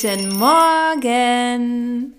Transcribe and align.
Guten 0.00 0.38
Morgen! 0.38 2.12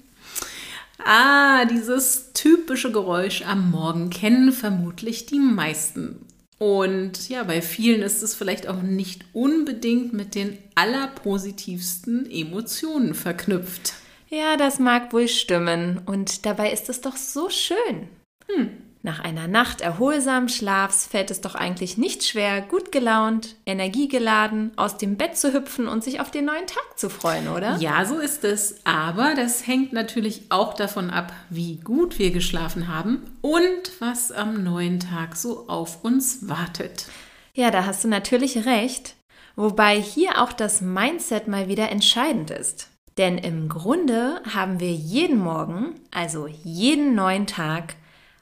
Ah, 0.97 1.63
dieses 1.63 2.33
typische 2.33 2.91
Geräusch 2.91 3.43
am 3.43 3.71
Morgen 3.71 4.09
kennen 4.09 4.51
vermutlich 4.51 5.27
die 5.27 5.39
meisten. 5.39 6.25
Und 6.57 7.29
ja, 7.29 7.43
bei 7.43 7.61
vielen 7.61 8.01
ist 8.01 8.21
es 8.21 8.35
vielleicht 8.35 8.67
auch 8.67 8.81
nicht 8.81 9.23
unbedingt 9.31 10.11
mit 10.11 10.35
den 10.35 10.57
allerpositivsten 10.75 12.29
Emotionen 12.29 13.13
verknüpft. 13.13 13.93
Ja, 14.29 14.57
das 14.57 14.79
mag 14.79 15.13
wohl 15.13 15.29
stimmen. 15.29 16.01
Und 16.05 16.45
dabei 16.45 16.73
ist 16.73 16.89
es 16.89 16.99
doch 16.99 17.15
so 17.15 17.49
schön. 17.49 18.09
Hm. 18.49 18.71
Nach 19.02 19.21
einer 19.21 19.48
Nacht 19.48 19.80
erholsamen 19.80 20.49
Schlafs 20.49 21.07
fällt 21.07 21.32
es 21.32 21.40
doch 21.40 21.55
eigentlich 21.55 21.98
nicht 21.98 22.26
schwer, 22.26 22.60
gut 22.60 22.91
gelaunt, 22.91 23.55
energiegeladen 23.65 24.71
aus 24.76 24.98
dem 24.98 25.15
Bett 25.15 25.37
zu 25.37 25.54
hüpfen 25.54 25.87
und 25.87 26.04
sich 26.04 26.20
auf 26.20 26.32
den 26.32 26.43
neuen 26.43 26.68
Tag 26.68 26.99
zu 26.99 27.10
freuen, 27.10 27.48
oder? 27.48 27.77
Ja, 27.77 28.04
so 28.04 28.20
ist 28.20 28.43
es. 28.43 28.76
Aber 28.84 29.35
das 29.35 29.65
hängt 29.65 29.93
natürlich 29.93 30.43
auch 30.49 30.73
davon 30.73 31.12
ab, 31.12 31.32
wie 31.49 31.77
gut 31.77 32.20
wir 32.20 32.32
geschlafen 32.32 32.90
haben 32.90 33.23
und 33.41 33.91
was 33.99 34.34
am 34.34 34.65
neuen 34.65 34.99
Tag 34.99 35.38
so 35.38 35.70
auf 35.70 36.04
uns 36.04 36.49
wartet. 36.49 37.05
Ja, 37.54 37.71
da 37.71 37.85
hast 37.85 38.04
du 38.04 38.10
natürlich 38.10 38.66
recht. 38.66 39.16
Wobei 39.55 40.01
hier 40.01 40.41
auch 40.41 40.51
das 40.51 40.82
Mindset 40.82 41.48
mal 41.48 41.70
wieder 41.70 41.90
entscheidend 41.90 42.51
ist. 42.51 42.90
Denn 43.18 43.38
im 43.38 43.70
Grunde 43.70 44.41
haben 44.54 44.79
wir 44.82 44.91
jeden 44.91 45.40
Morgen, 45.40 45.95
also 46.12 46.48
jeden 46.48 47.16
neuen 47.16 47.48
Tag, 47.48 47.95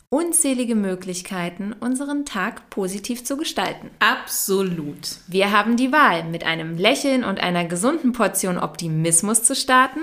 unzählige 0.09 0.75
Möglichkeiten, 0.75 1.73
unseren 1.73 2.25
Tag 2.25 2.69
positiv 2.69 3.25
zu 3.25 3.35
gestalten. 3.35 3.89
Absolut. 3.99 5.17
Wir 5.27 5.51
haben 5.51 5.75
die 5.75 5.91
Wahl, 5.91 6.23
mit 6.23 6.45
einem 6.45 6.77
Lächeln 6.77 7.23
und 7.23 7.41
einer 7.41 7.65
gesunden 7.65 8.13
Portion 8.13 8.57
Optimismus 8.57 9.43
zu 9.43 9.55
starten. 9.55 9.99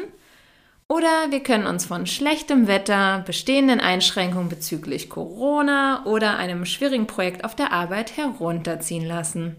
Oder 0.88 1.30
wir 1.30 1.42
können 1.42 1.66
uns 1.66 1.86
von 1.86 2.06
schlechtem 2.06 2.66
Wetter, 2.66 3.22
bestehenden 3.26 3.80
Einschränkungen 3.80 4.50
bezüglich 4.50 5.08
Corona 5.08 6.04
oder 6.04 6.36
einem 6.36 6.66
schwierigen 6.66 7.06
Projekt 7.06 7.42
auf 7.42 7.56
der 7.56 7.72
Arbeit 7.72 8.18
herunterziehen 8.18 9.06
lassen. 9.06 9.56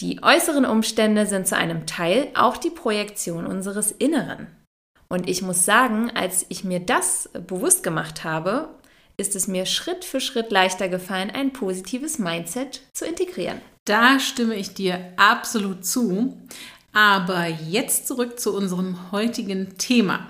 Die 0.00 0.22
äußeren 0.22 0.64
Umstände 0.64 1.26
sind 1.26 1.46
zu 1.46 1.56
einem 1.56 1.86
Teil 1.86 2.28
auch 2.34 2.56
die 2.56 2.70
Projektion 2.70 3.46
unseres 3.46 3.92
Inneren. 3.92 4.46
Und 5.08 5.28
ich 5.28 5.42
muss 5.42 5.66
sagen, 5.66 6.10
als 6.14 6.46
ich 6.48 6.64
mir 6.64 6.80
das 6.80 7.30
bewusst 7.46 7.82
gemacht 7.84 8.24
habe, 8.24 8.70
ist 9.16 9.36
es 9.36 9.46
mir 9.46 9.66
Schritt 9.66 10.04
für 10.04 10.20
Schritt 10.20 10.50
leichter 10.50 10.88
gefallen, 10.88 11.30
ein 11.30 11.52
positives 11.52 12.18
Mindset 12.18 12.82
zu 12.92 13.04
integrieren. 13.04 13.60
Da 13.84 14.18
stimme 14.18 14.54
ich 14.56 14.74
dir 14.74 15.12
absolut 15.16 15.84
zu. 15.84 16.36
Aber 16.92 17.48
jetzt 17.48 18.06
zurück 18.06 18.38
zu 18.38 18.56
unserem 18.56 19.10
heutigen 19.10 19.76
Thema. 19.78 20.28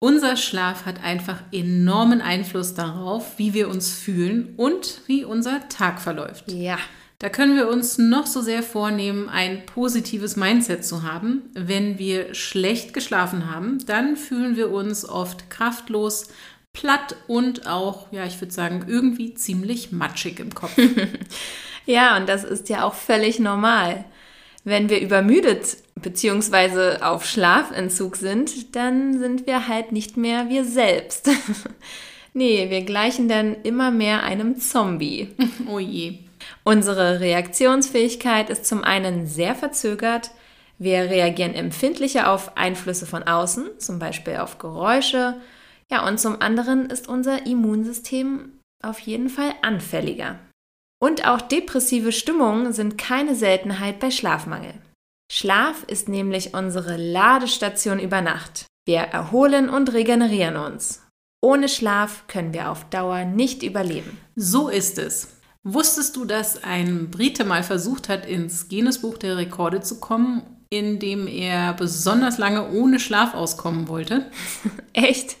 Unser 0.00 0.36
Schlaf 0.36 0.86
hat 0.86 1.02
einfach 1.02 1.42
enormen 1.50 2.20
Einfluss 2.20 2.74
darauf, 2.74 3.38
wie 3.38 3.52
wir 3.54 3.68
uns 3.68 3.90
fühlen 3.90 4.54
und 4.56 5.00
wie 5.06 5.24
unser 5.24 5.68
Tag 5.68 6.00
verläuft. 6.00 6.52
Ja. 6.52 6.78
Da 7.18 7.30
können 7.30 7.56
wir 7.56 7.68
uns 7.68 7.98
noch 7.98 8.26
so 8.26 8.40
sehr 8.40 8.62
vornehmen, 8.62 9.28
ein 9.28 9.66
positives 9.66 10.36
Mindset 10.36 10.84
zu 10.84 11.02
haben. 11.02 11.50
Wenn 11.52 11.98
wir 11.98 12.32
schlecht 12.32 12.94
geschlafen 12.94 13.50
haben, 13.52 13.84
dann 13.86 14.16
fühlen 14.16 14.54
wir 14.54 14.70
uns 14.70 15.08
oft 15.08 15.50
kraftlos, 15.50 16.28
platt 16.78 17.16
und 17.26 17.66
auch, 17.66 18.06
ja, 18.12 18.24
ich 18.24 18.40
würde 18.40 18.54
sagen, 18.54 18.84
irgendwie 18.86 19.34
ziemlich 19.34 19.90
matschig 19.90 20.38
im 20.38 20.54
Kopf. 20.54 20.78
ja, 21.86 22.16
und 22.16 22.28
das 22.28 22.44
ist 22.44 22.68
ja 22.68 22.84
auch 22.84 22.94
völlig 22.94 23.40
normal. 23.40 24.04
Wenn 24.62 24.88
wir 24.88 25.00
übermüdet 25.00 25.78
bzw. 25.96 27.02
auf 27.02 27.26
Schlafentzug 27.26 28.14
sind, 28.14 28.76
dann 28.76 29.18
sind 29.18 29.48
wir 29.48 29.66
halt 29.66 29.90
nicht 29.90 30.16
mehr 30.16 30.48
wir 30.50 30.64
selbst. 30.64 31.28
nee, 32.32 32.70
wir 32.70 32.82
gleichen 32.82 33.28
dann 33.28 33.56
immer 33.64 33.90
mehr 33.90 34.22
einem 34.22 34.60
Zombie. 34.60 35.34
Oh 35.68 35.80
je. 35.80 36.18
Unsere 36.62 37.18
Reaktionsfähigkeit 37.18 38.50
ist 38.50 38.66
zum 38.66 38.84
einen 38.84 39.26
sehr 39.26 39.56
verzögert. 39.56 40.30
Wir 40.78 41.10
reagieren 41.10 41.54
empfindlicher 41.54 42.30
auf 42.30 42.56
Einflüsse 42.56 43.06
von 43.06 43.24
außen, 43.24 43.66
zum 43.78 43.98
Beispiel 43.98 44.36
auf 44.36 44.58
Geräusche, 44.58 45.40
ja, 45.90 46.06
und 46.06 46.20
zum 46.20 46.40
anderen 46.40 46.90
ist 46.90 47.08
unser 47.08 47.46
Immunsystem 47.46 48.58
auf 48.82 48.98
jeden 49.00 49.28
Fall 49.28 49.52
anfälliger. 49.62 50.38
Und 51.00 51.26
auch 51.26 51.40
depressive 51.40 52.12
Stimmungen 52.12 52.72
sind 52.72 52.98
keine 52.98 53.34
Seltenheit 53.34 54.00
bei 54.00 54.10
Schlafmangel. 54.10 54.74
Schlaf 55.30 55.84
ist 55.84 56.08
nämlich 56.08 56.54
unsere 56.54 56.96
Ladestation 56.96 58.00
über 58.00 58.20
Nacht. 58.20 58.66
Wir 58.86 59.00
erholen 59.00 59.68
und 59.68 59.92
regenerieren 59.92 60.56
uns. 60.56 61.04
Ohne 61.42 61.68
Schlaf 61.68 62.26
können 62.26 62.52
wir 62.52 62.70
auf 62.70 62.84
Dauer 62.90 63.24
nicht 63.24 63.62
überleben. 63.62 64.18
So 64.34 64.68
ist 64.68 64.98
es. 64.98 65.36
Wusstest 65.62 66.16
du, 66.16 66.24
dass 66.24 66.64
ein 66.64 67.10
Brite 67.10 67.44
mal 67.44 67.62
versucht 67.62 68.08
hat, 68.08 68.26
ins 68.26 68.68
Guinness-Buch 68.68 69.18
der 69.18 69.36
Rekorde 69.36 69.80
zu 69.80 70.00
kommen 70.00 70.57
in 70.70 70.98
dem 70.98 71.26
er 71.26 71.72
besonders 71.72 72.38
lange 72.38 72.70
ohne 72.70 73.00
Schlaf 73.00 73.34
auskommen 73.34 73.88
wollte. 73.88 74.30
Echt? 74.92 75.36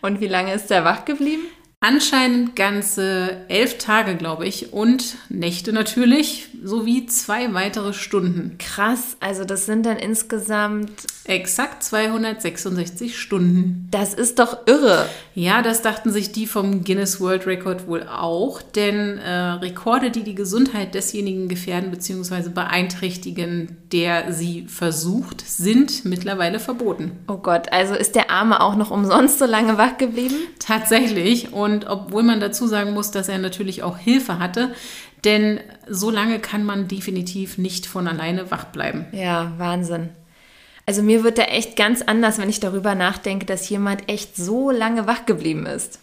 Und 0.00 0.20
wie 0.20 0.28
lange 0.28 0.54
ist 0.54 0.70
er 0.70 0.84
wach 0.84 1.04
geblieben? 1.04 1.42
Anscheinend 1.82 2.56
ganze 2.56 3.38
elf 3.48 3.78
Tage, 3.78 4.14
glaube 4.14 4.46
ich, 4.46 4.74
und 4.74 5.16
Nächte 5.30 5.72
natürlich, 5.72 6.48
sowie 6.62 7.06
zwei 7.06 7.54
weitere 7.54 7.94
Stunden. 7.94 8.56
Krass, 8.58 9.16
also 9.20 9.46
das 9.46 9.64
sind 9.64 9.86
dann 9.86 9.96
insgesamt 9.96 10.90
exakt 11.24 11.82
266 11.82 13.18
Stunden. 13.18 13.88
Das 13.90 14.12
ist 14.12 14.38
doch 14.40 14.66
irre. 14.66 15.06
Ja, 15.34 15.62
das 15.62 15.80
dachten 15.80 16.10
sich 16.10 16.32
die 16.32 16.46
vom 16.46 16.84
Guinness 16.84 17.18
World 17.18 17.46
Record 17.46 17.86
wohl 17.86 18.02
auch, 18.02 18.60
denn 18.60 19.16
äh, 19.16 19.30
Rekorde, 19.30 20.10
die 20.10 20.22
die 20.22 20.34
Gesundheit 20.34 20.94
desjenigen 20.94 21.48
gefährden 21.48 21.90
bzw. 21.90 22.50
beeinträchtigen, 22.50 23.78
der 23.92 24.32
sie 24.32 24.66
versucht, 24.68 25.40
sind 25.46 26.04
mittlerweile 26.04 26.58
verboten. 26.58 27.12
Oh 27.26 27.38
Gott, 27.38 27.72
also 27.72 27.94
ist 27.94 28.16
der 28.16 28.30
Arme 28.30 28.60
auch 28.60 28.76
noch 28.76 28.90
umsonst 28.90 29.38
so 29.38 29.46
lange 29.46 29.78
wach 29.78 29.96
geblieben? 29.96 30.36
Tatsächlich. 30.58 31.52
Und 31.52 31.69
und 31.72 31.86
obwohl 31.86 32.22
man 32.22 32.40
dazu 32.40 32.66
sagen 32.66 32.92
muss, 32.92 33.10
dass 33.10 33.28
er 33.28 33.38
natürlich 33.38 33.82
auch 33.82 33.98
Hilfe 33.98 34.38
hatte, 34.38 34.74
denn 35.24 35.60
so 35.88 36.10
lange 36.10 36.38
kann 36.38 36.64
man 36.64 36.88
definitiv 36.88 37.58
nicht 37.58 37.86
von 37.86 38.08
alleine 38.08 38.50
wach 38.50 38.64
bleiben. 38.66 39.06
Ja, 39.12 39.52
Wahnsinn. 39.58 40.10
Also 40.86 41.02
mir 41.02 41.22
wird 41.22 41.38
da 41.38 41.42
echt 41.42 41.76
ganz 41.76 42.02
anders, 42.02 42.38
wenn 42.38 42.48
ich 42.48 42.60
darüber 42.60 42.94
nachdenke, 42.94 43.46
dass 43.46 43.68
jemand 43.68 44.08
echt 44.08 44.36
so 44.36 44.70
lange 44.70 45.06
wach 45.06 45.26
geblieben 45.26 45.66
ist. 45.66 46.00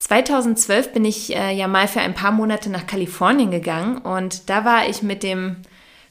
2012 0.00 0.92
bin 0.92 1.04
ich 1.04 1.34
äh, 1.34 1.52
ja 1.56 1.66
mal 1.66 1.88
für 1.88 2.00
ein 2.00 2.14
paar 2.14 2.32
Monate 2.32 2.70
nach 2.70 2.86
Kalifornien 2.86 3.50
gegangen 3.50 3.98
und 3.98 4.50
da 4.50 4.64
war 4.64 4.88
ich 4.88 5.02
mit 5.02 5.22
dem 5.22 5.56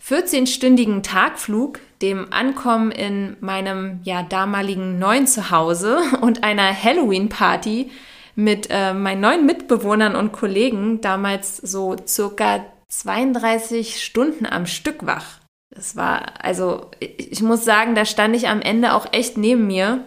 14-stündigen 0.05 1.01
Tagflug, 1.01 1.79
dem 2.01 2.33
Ankommen 2.33 2.91
in 2.91 3.37
meinem 3.39 4.01
ja 4.03 4.23
damaligen 4.23 4.99
neuen 4.99 5.27
Zuhause 5.27 5.99
und 6.21 6.43
einer 6.43 6.73
Halloween-Party 6.73 7.91
mit 8.35 8.67
äh, 8.69 8.93
meinen 8.93 9.21
neuen 9.21 9.45
Mitbewohnern 9.45 10.15
und 10.15 10.31
Kollegen 10.31 11.01
damals 11.01 11.57
so 11.57 11.95
circa 12.07 12.65
32 12.89 14.03
Stunden 14.03 14.45
am 14.45 14.65
Stück 14.65 15.05
wach. 15.05 15.39
Das 15.69 15.95
war, 15.95 16.43
also 16.43 16.91
ich 16.99 17.41
muss 17.41 17.65
sagen, 17.65 17.95
da 17.95 18.05
stand 18.05 18.35
ich 18.35 18.47
am 18.47 18.61
Ende 18.61 18.93
auch 18.93 19.07
echt 19.11 19.37
neben 19.37 19.67
mir. 19.67 20.03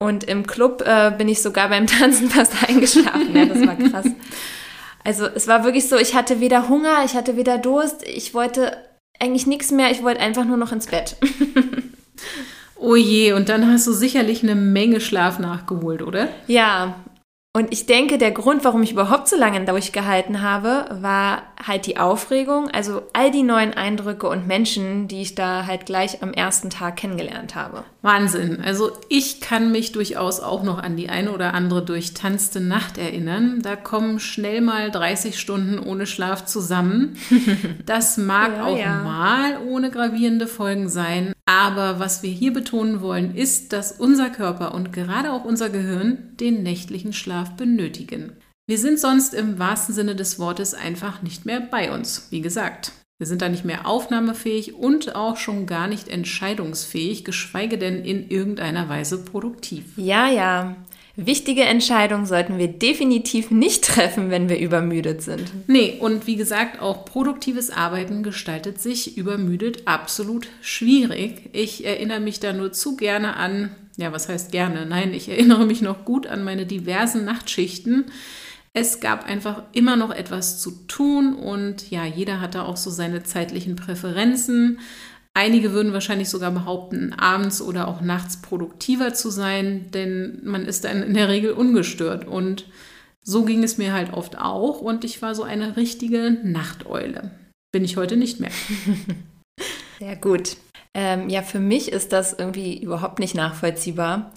Und 0.00 0.24
im 0.24 0.46
Club 0.46 0.82
äh, 0.84 1.12
bin 1.16 1.28
ich 1.28 1.40
sogar 1.42 1.68
beim 1.68 1.86
Tanzen 1.88 2.28
fast 2.28 2.52
eingeschlafen. 2.68 3.34
Ja, 3.34 3.46
das 3.46 3.66
war 3.66 3.76
krass. 3.76 4.06
Also 5.04 5.26
es 5.26 5.46
war 5.46 5.64
wirklich 5.64 5.88
so, 5.88 5.96
ich 5.96 6.14
hatte 6.14 6.40
weder 6.40 6.68
Hunger, 6.68 7.04
ich 7.04 7.14
hatte 7.14 7.36
weder 7.36 7.58
Durst, 7.58 8.02
ich 8.08 8.34
wollte 8.34 8.76
eigentlich 9.20 9.46
nichts 9.46 9.70
mehr, 9.70 9.90
ich 9.90 10.02
wollte 10.02 10.20
einfach 10.20 10.44
nur 10.44 10.56
noch 10.56 10.72
ins 10.72 10.86
Bett. 10.86 11.16
oh 12.76 12.96
je, 12.96 13.32
und 13.32 13.48
dann 13.48 13.70
hast 13.70 13.86
du 13.86 13.92
sicherlich 13.92 14.42
eine 14.42 14.54
Menge 14.54 15.00
Schlaf 15.00 15.38
nachgeholt, 15.38 16.02
oder? 16.02 16.28
Ja, 16.46 16.96
Und 17.56 17.72
ich 17.72 17.86
denke, 17.86 18.18
der 18.18 18.32
Grund, 18.32 18.64
warum 18.64 18.82
ich 18.82 18.90
überhaupt 18.90 19.28
so 19.28 19.36
lange 19.36 19.64
durchgehalten 19.64 20.42
habe, 20.42 20.86
war 20.90 21.53
halt 21.66 21.86
die 21.86 21.96
Aufregung, 21.96 22.70
also 22.70 23.02
all 23.12 23.30
die 23.30 23.42
neuen 23.42 23.74
Eindrücke 23.74 24.28
und 24.28 24.46
Menschen, 24.46 25.08
die 25.08 25.22
ich 25.22 25.34
da 25.34 25.66
halt 25.66 25.86
gleich 25.86 26.22
am 26.22 26.32
ersten 26.32 26.70
Tag 26.70 26.96
kennengelernt 26.96 27.54
habe. 27.54 27.84
Wahnsinn. 28.02 28.60
Also 28.62 28.92
ich 29.08 29.40
kann 29.40 29.72
mich 29.72 29.92
durchaus 29.92 30.40
auch 30.40 30.62
noch 30.62 30.78
an 30.78 30.96
die 30.96 31.08
eine 31.08 31.32
oder 31.32 31.54
andere 31.54 31.84
durchtanzte 31.84 32.60
Nacht 32.60 32.98
erinnern. 32.98 33.60
Da 33.62 33.76
kommen 33.76 34.20
schnell 34.20 34.60
mal 34.60 34.90
30 34.90 35.38
Stunden 35.40 35.78
ohne 35.78 36.06
Schlaf 36.06 36.44
zusammen. 36.44 37.16
Das 37.86 38.16
mag 38.16 38.56
ja, 38.56 38.64
auch 38.64 38.78
ja. 38.78 39.02
mal 39.02 39.58
ohne 39.66 39.90
gravierende 39.90 40.46
Folgen 40.46 40.88
sein. 40.88 41.32
Aber 41.46 41.98
was 41.98 42.22
wir 42.22 42.30
hier 42.30 42.52
betonen 42.52 43.00
wollen, 43.00 43.34
ist, 43.34 43.72
dass 43.72 43.92
unser 43.92 44.30
Körper 44.30 44.74
und 44.74 44.92
gerade 44.92 45.32
auch 45.32 45.44
unser 45.44 45.68
Gehirn 45.68 46.34
den 46.40 46.62
nächtlichen 46.62 47.12
Schlaf 47.12 47.52
benötigen. 47.56 48.32
Wir 48.66 48.78
sind 48.78 48.98
sonst 48.98 49.34
im 49.34 49.58
wahrsten 49.58 49.94
Sinne 49.94 50.16
des 50.16 50.38
Wortes 50.38 50.72
einfach 50.72 51.20
nicht 51.20 51.44
mehr 51.44 51.60
bei 51.60 51.92
uns, 51.92 52.28
wie 52.30 52.40
gesagt. 52.40 52.92
Wir 53.18 53.26
sind 53.26 53.42
da 53.42 53.50
nicht 53.50 53.66
mehr 53.66 53.86
aufnahmefähig 53.86 54.74
und 54.74 55.14
auch 55.14 55.36
schon 55.36 55.66
gar 55.66 55.86
nicht 55.86 56.08
entscheidungsfähig, 56.08 57.26
geschweige 57.26 57.76
denn 57.76 58.02
in 58.02 58.30
irgendeiner 58.30 58.88
Weise 58.88 59.22
produktiv. 59.22 59.84
Ja, 59.96 60.30
ja. 60.30 60.76
Wichtige 61.14 61.64
Entscheidungen 61.64 62.24
sollten 62.24 62.56
wir 62.56 62.68
definitiv 62.68 63.50
nicht 63.50 63.84
treffen, 63.84 64.30
wenn 64.30 64.48
wir 64.48 64.58
übermüdet 64.58 65.22
sind. 65.22 65.52
Nee, 65.66 65.98
und 66.00 66.26
wie 66.26 66.36
gesagt, 66.36 66.80
auch 66.80 67.04
produktives 67.04 67.70
Arbeiten 67.70 68.22
gestaltet 68.22 68.80
sich 68.80 69.18
übermüdet 69.18 69.86
absolut 69.86 70.48
schwierig. 70.62 71.50
Ich 71.52 71.84
erinnere 71.84 72.20
mich 72.20 72.40
da 72.40 72.54
nur 72.54 72.72
zu 72.72 72.96
gerne 72.96 73.36
an, 73.36 73.76
ja, 73.98 74.10
was 74.10 74.28
heißt 74.30 74.50
gerne? 74.52 74.86
Nein, 74.86 75.12
ich 75.12 75.28
erinnere 75.28 75.66
mich 75.66 75.82
noch 75.82 76.06
gut 76.06 76.26
an 76.26 76.42
meine 76.42 76.64
diversen 76.64 77.26
Nachtschichten. 77.26 78.06
Es 78.76 78.98
gab 78.98 79.24
einfach 79.24 79.62
immer 79.72 79.94
noch 79.94 80.10
etwas 80.10 80.60
zu 80.60 80.72
tun 80.88 81.36
und 81.36 81.90
ja, 81.90 82.04
jeder 82.04 82.40
hatte 82.40 82.64
auch 82.64 82.76
so 82.76 82.90
seine 82.90 83.22
zeitlichen 83.22 83.76
Präferenzen. 83.76 84.80
Einige 85.32 85.72
würden 85.72 85.92
wahrscheinlich 85.92 86.28
sogar 86.28 86.50
behaupten, 86.50 87.12
abends 87.12 87.62
oder 87.62 87.86
auch 87.86 88.00
nachts 88.00 88.42
produktiver 88.42 89.14
zu 89.14 89.30
sein, 89.30 89.90
denn 89.92 90.40
man 90.42 90.66
ist 90.66 90.84
dann 90.84 91.04
in 91.04 91.14
der 91.14 91.28
Regel 91.28 91.52
ungestört. 91.52 92.26
Und 92.26 92.66
so 93.22 93.44
ging 93.44 93.62
es 93.62 93.78
mir 93.78 93.92
halt 93.92 94.12
oft 94.12 94.38
auch 94.38 94.80
und 94.80 95.04
ich 95.04 95.22
war 95.22 95.36
so 95.36 95.44
eine 95.44 95.76
richtige 95.76 96.38
Nachteule. 96.42 97.30
Bin 97.72 97.84
ich 97.84 97.96
heute 97.96 98.16
nicht 98.16 98.40
mehr. 98.40 98.52
Sehr 100.00 100.16
gut. 100.16 100.56
Ähm, 100.94 101.28
ja, 101.28 101.42
für 101.42 101.60
mich 101.60 101.92
ist 101.92 102.12
das 102.12 102.32
irgendwie 102.32 102.80
überhaupt 102.80 103.20
nicht 103.20 103.34
nachvollziehbar. 103.34 104.32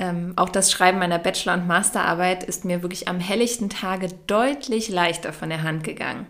Ähm, 0.00 0.32
auch 0.36 0.48
das 0.48 0.72
Schreiben 0.72 0.98
meiner 0.98 1.18
Bachelor- 1.18 1.54
und 1.54 1.66
Masterarbeit 1.66 2.42
ist 2.42 2.64
mir 2.64 2.82
wirklich 2.82 3.08
am 3.08 3.20
helllichten 3.20 3.70
Tage 3.70 4.08
deutlich 4.26 4.88
leichter 4.88 5.32
von 5.32 5.48
der 5.48 5.62
Hand 5.62 5.84
gegangen. 5.84 6.26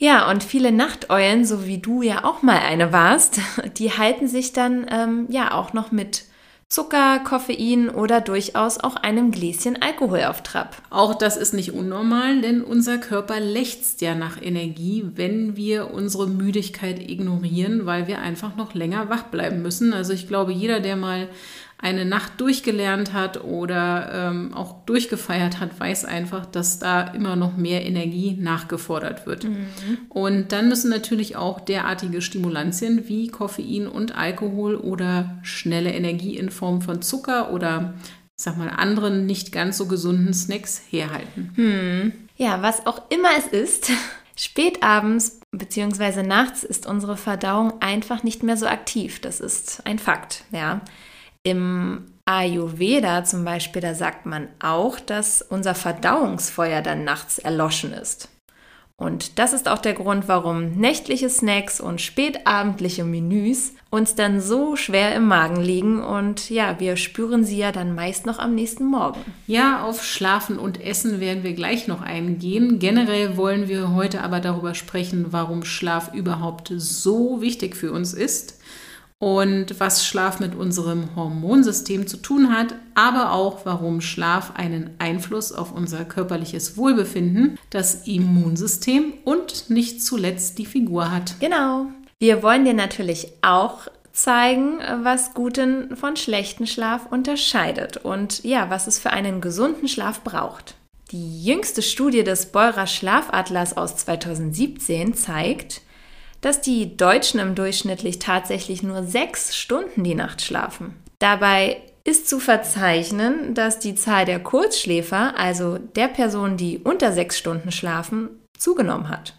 Ja, 0.00 0.30
und 0.30 0.42
viele 0.42 0.72
Nachteulen, 0.72 1.44
so 1.44 1.66
wie 1.66 1.78
du 1.78 2.00
ja 2.00 2.24
auch 2.24 2.42
mal 2.42 2.58
eine 2.58 2.92
warst, 2.92 3.40
die 3.76 3.90
halten 3.90 4.28
sich 4.28 4.52
dann 4.52 4.86
ähm, 4.90 5.26
ja 5.28 5.52
auch 5.52 5.72
noch 5.72 5.92
mit 5.92 6.24
Zucker, 6.72 7.18
Koffein 7.18 7.90
oder 7.90 8.20
durchaus 8.20 8.78
auch 8.78 8.94
einem 8.94 9.32
Gläschen 9.32 9.82
Alkohol 9.82 10.22
auf 10.22 10.44
Trab. 10.44 10.80
Auch 10.88 11.16
das 11.16 11.36
ist 11.36 11.52
nicht 11.52 11.72
unnormal, 11.72 12.42
denn 12.42 12.62
unser 12.62 12.98
Körper 12.98 13.40
lechzt 13.40 14.00
ja 14.02 14.14
nach 14.14 14.40
Energie, 14.40 15.04
wenn 15.16 15.56
wir 15.56 15.90
unsere 15.92 16.28
Müdigkeit 16.28 17.10
ignorieren, 17.10 17.86
weil 17.86 18.06
wir 18.06 18.20
einfach 18.20 18.54
noch 18.54 18.72
länger 18.72 19.08
wach 19.08 19.24
bleiben 19.24 19.62
müssen. 19.62 19.92
Also 19.92 20.12
ich 20.12 20.28
glaube, 20.28 20.52
jeder, 20.52 20.78
der 20.78 20.94
mal 20.94 21.28
eine 21.82 22.04
Nacht 22.04 22.40
durchgelernt 22.40 23.14
hat 23.14 23.42
oder 23.42 24.10
ähm, 24.12 24.52
auch 24.54 24.84
durchgefeiert 24.84 25.60
hat, 25.60 25.80
weiß 25.80 26.04
einfach, 26.04 26.44
dass 26.44 26.78
da 26.78 27.02
immer 27.02 27.36
noch 27.36 27.56
mehr 27.56 27.86
Energie 27.86 28.36
nachgefordert 28.38 29.26
wird. 29.26 29.44
Mhm. 29.44 29.66
Und 30.10 30.52
dann 30.52 30.68
müssen 30.68 30.90
natürlich 30.90 31.36
auch 31.36 31.58
derartige 31.60 32.20
Stimulantien 32.20 33.08
wie 33.08 33.28
Koffein 33.28 33.86
und 33.86 34.16
Alkohol 34.16 34.76
oder 34.76 35.38
schnelle 35.42 35.92
Energie 35.92 36.36
in 36.36 36.50
Form 36.50 36.82
von 36.82 37.00
Zucker 37.00 37.50
oder 37.52 37.94
sag 38.36 38.58
mal 38.58 38.68
anderen 38.70 39.26
nicht 39.26 39.52
ganz 39.52 39.78
so 39.78 39.86
gesunden 39.86 40.34
Snacks 40.34 40.82
herhalten. 40.90 41.52
Hm. 41.54 42.12
Ja, 42.36 42.62
was 42.62 42.86
auch 42.86 43.10
immer 43.10 43.28
es 43.38 43.46
ist, 43.46 43.90
spätabends 44.36 45.40
bzw. 45.52 46.22
nachts 46.22 46.62
ist 46.62 46.86
unsere 46.86 47.16
Verdauung 47.16 47.80
einfach 47.80 48.22
nicht 48.22 48.42
mehr 48.42 48.56
so 48.56 48.66
aktiv. 48.66 49.20
Das 49.20 49.40
ist 49.40 49.82
ein 49.86 49.98
Fakt, 49.98 50.44
ja. 50.52 50.82
Im 51.42 52.06
Ayurveda 52.26 53.24
zum 53.24 53.44
Beispiel, 53.44 53.80
da 53.80 53.94
sagt 53.94 54.26
man 54.26 54.48
auch, 54.60 55.00
dass 55.00 55.42
unser 55.42 55.74
Verdauungsfeuer 55.74 56.82
dann 56.82 57.04
nachts 57.04 57.38
erloschen 57.38 57.92
ist. 57.92 58.28
Und 59.00 59.38
das 59.38 59.54
ist 59.54 59.66
auch 59.66 59.78
der 59.78 59.94
Grund, 59.94 60.28
warum 60.28 60.72
nächtliche 60.72 61.30
Snacks 61.30 61.80
und 61.80 62.02
spätabendliche 62.02 63.02
Menüs 63.02 63.72
uns 63.88 64.14
dann 64.14 64.42
so 64.42 64.76
schwer 64.76 65.14
im 65.14 65.26
Magen 65.26 65.56
liegen 65.56 66.02
und 66.02 66.50
ja, 66.50 66.78
wir 66.78 66.96
spüren 66.96 67.42
sie 67.42 67.56
ja 67.56 67.72
dann 67.72 67.94
meist 67.94 68.26
noch 68.26 68.38
am 68.38 68.54
nächsten 68.54 68.84
Morgen. 68.84 69.20
Ja, 69.46 69.84
auf 69.84 70.04
Schlafen 70.04 70.58
und 70.58 70.78
Essen 70.78 71.18
werden 71.18 71.42
wir 71.42 71.54
gleich 71.54 71.88
noch 71.88 72.02
eingehen. 72.02 72.78
Generell 72.78 73.38
wollen 73.38 73.68
wir 73.68 73.94
heute 73.94 74.22
aber 74.22 74.40
darüber 74.40 74.74
sprechen, 74.74 75.28
warum 75.30 75.64
Schlaf 75.64 76.12
überhaupt 76.12 76.70
so 76.76 77.40
wichtig 77.40 77.76
für 77.76 77.92
uns 77.92 78.12
ist 78.12 78.60
und 79.20 79.78
was 79.78 80.06
Schlaf 80.06 80.40
mit 80.40 80.54
unserem 80.54 81.14
Hormonsystem 81.14 82.06
zu 82.06 82.16
tun 82.16 82.50
hat, 82.56 82.74
aber 82.94 83.32
auch 83.32 83.60
warum 83.64 84.00
Schlaf 84.00 84.52
einen 84.56 84.90
Einfluss 84.98 85.52
auf 85.52 85.72
unser 85.72 86.06
körperliches 86.06 86.78
Wohlbefinden, 86.78 87.58
das 87.68 88.08
Immunsystem 88.08 89.12
und 89.24 89.68
nicht 89.68 90.02
zuletzt 90.02 90.58
die 90.58 90.64
Figur 90.64 91.12
hat. 91.12 91.38
Genau. 91.38 91.86
Wir 92.18 92.42
wollen 92.42 92.64
dir 92.64 92.74
natürlich 92.74 93.28
auch 93.42 93.88
zeigen, 94.12 94.78
was 95.02 95.34
guten 95.34 95.96
von 95.96 96.16
schlechten 96.16 96.66
Schlaf 96.66 97.06
unterscheidet 97.10 97.98
und 97.98 98.42
ja, 98.42 98.70
was 98.70 98.86
es 98.86 98.98
für 98.98 99.10
einen 99.10 99.42
gesunden 99.42 99.86
Schlaf 99.86 100.22
braucht. 100.22 100.74
Die 101.10 101.44
jüngste 101.44 101.82
Studie 101.82 102.24
des 102.24 102.46
Beurer 102.46 102.86
Schlafatlas 102.86 103.76
aus 103.76 103.96
2017 103.96 105.12
zeigt, 105.12 105.82
dass 106.40 106.60
die 106.60 106.96
Deutschen 106.96 107.40
im 107.40 107.54
durchschnittlich 107.54 108.18
tatsächlich 108.18 108.82
nur 108.82 109.02
sechs 109.04 109.56
Stunden 109.56 110.04
die 110.04 110.14
Nacht 110.14 110.42
schlafen. 110.42 110.94
Dabei 111.18 111.78
ist 112.04 112.28
zu 112.28 112.40
verzeichnen, 112.40 113.54
dass 113.54 113.78
die 113.78 113.94
Zahl 113.94 114.24
der 114.24 114.40
Kurzschläfer, 114.40 115.38
also 115.38 115.78
der 115.78 116.08
Personen, 116.08 116.56
die 116.56 116.78
unter 116.78 117.12
sechs 117.12 117.38
Stunden 117.38 117.72
schlafen, 117.72 118.30
zugenommen 118.58 119.08
hat. 119.08 119.34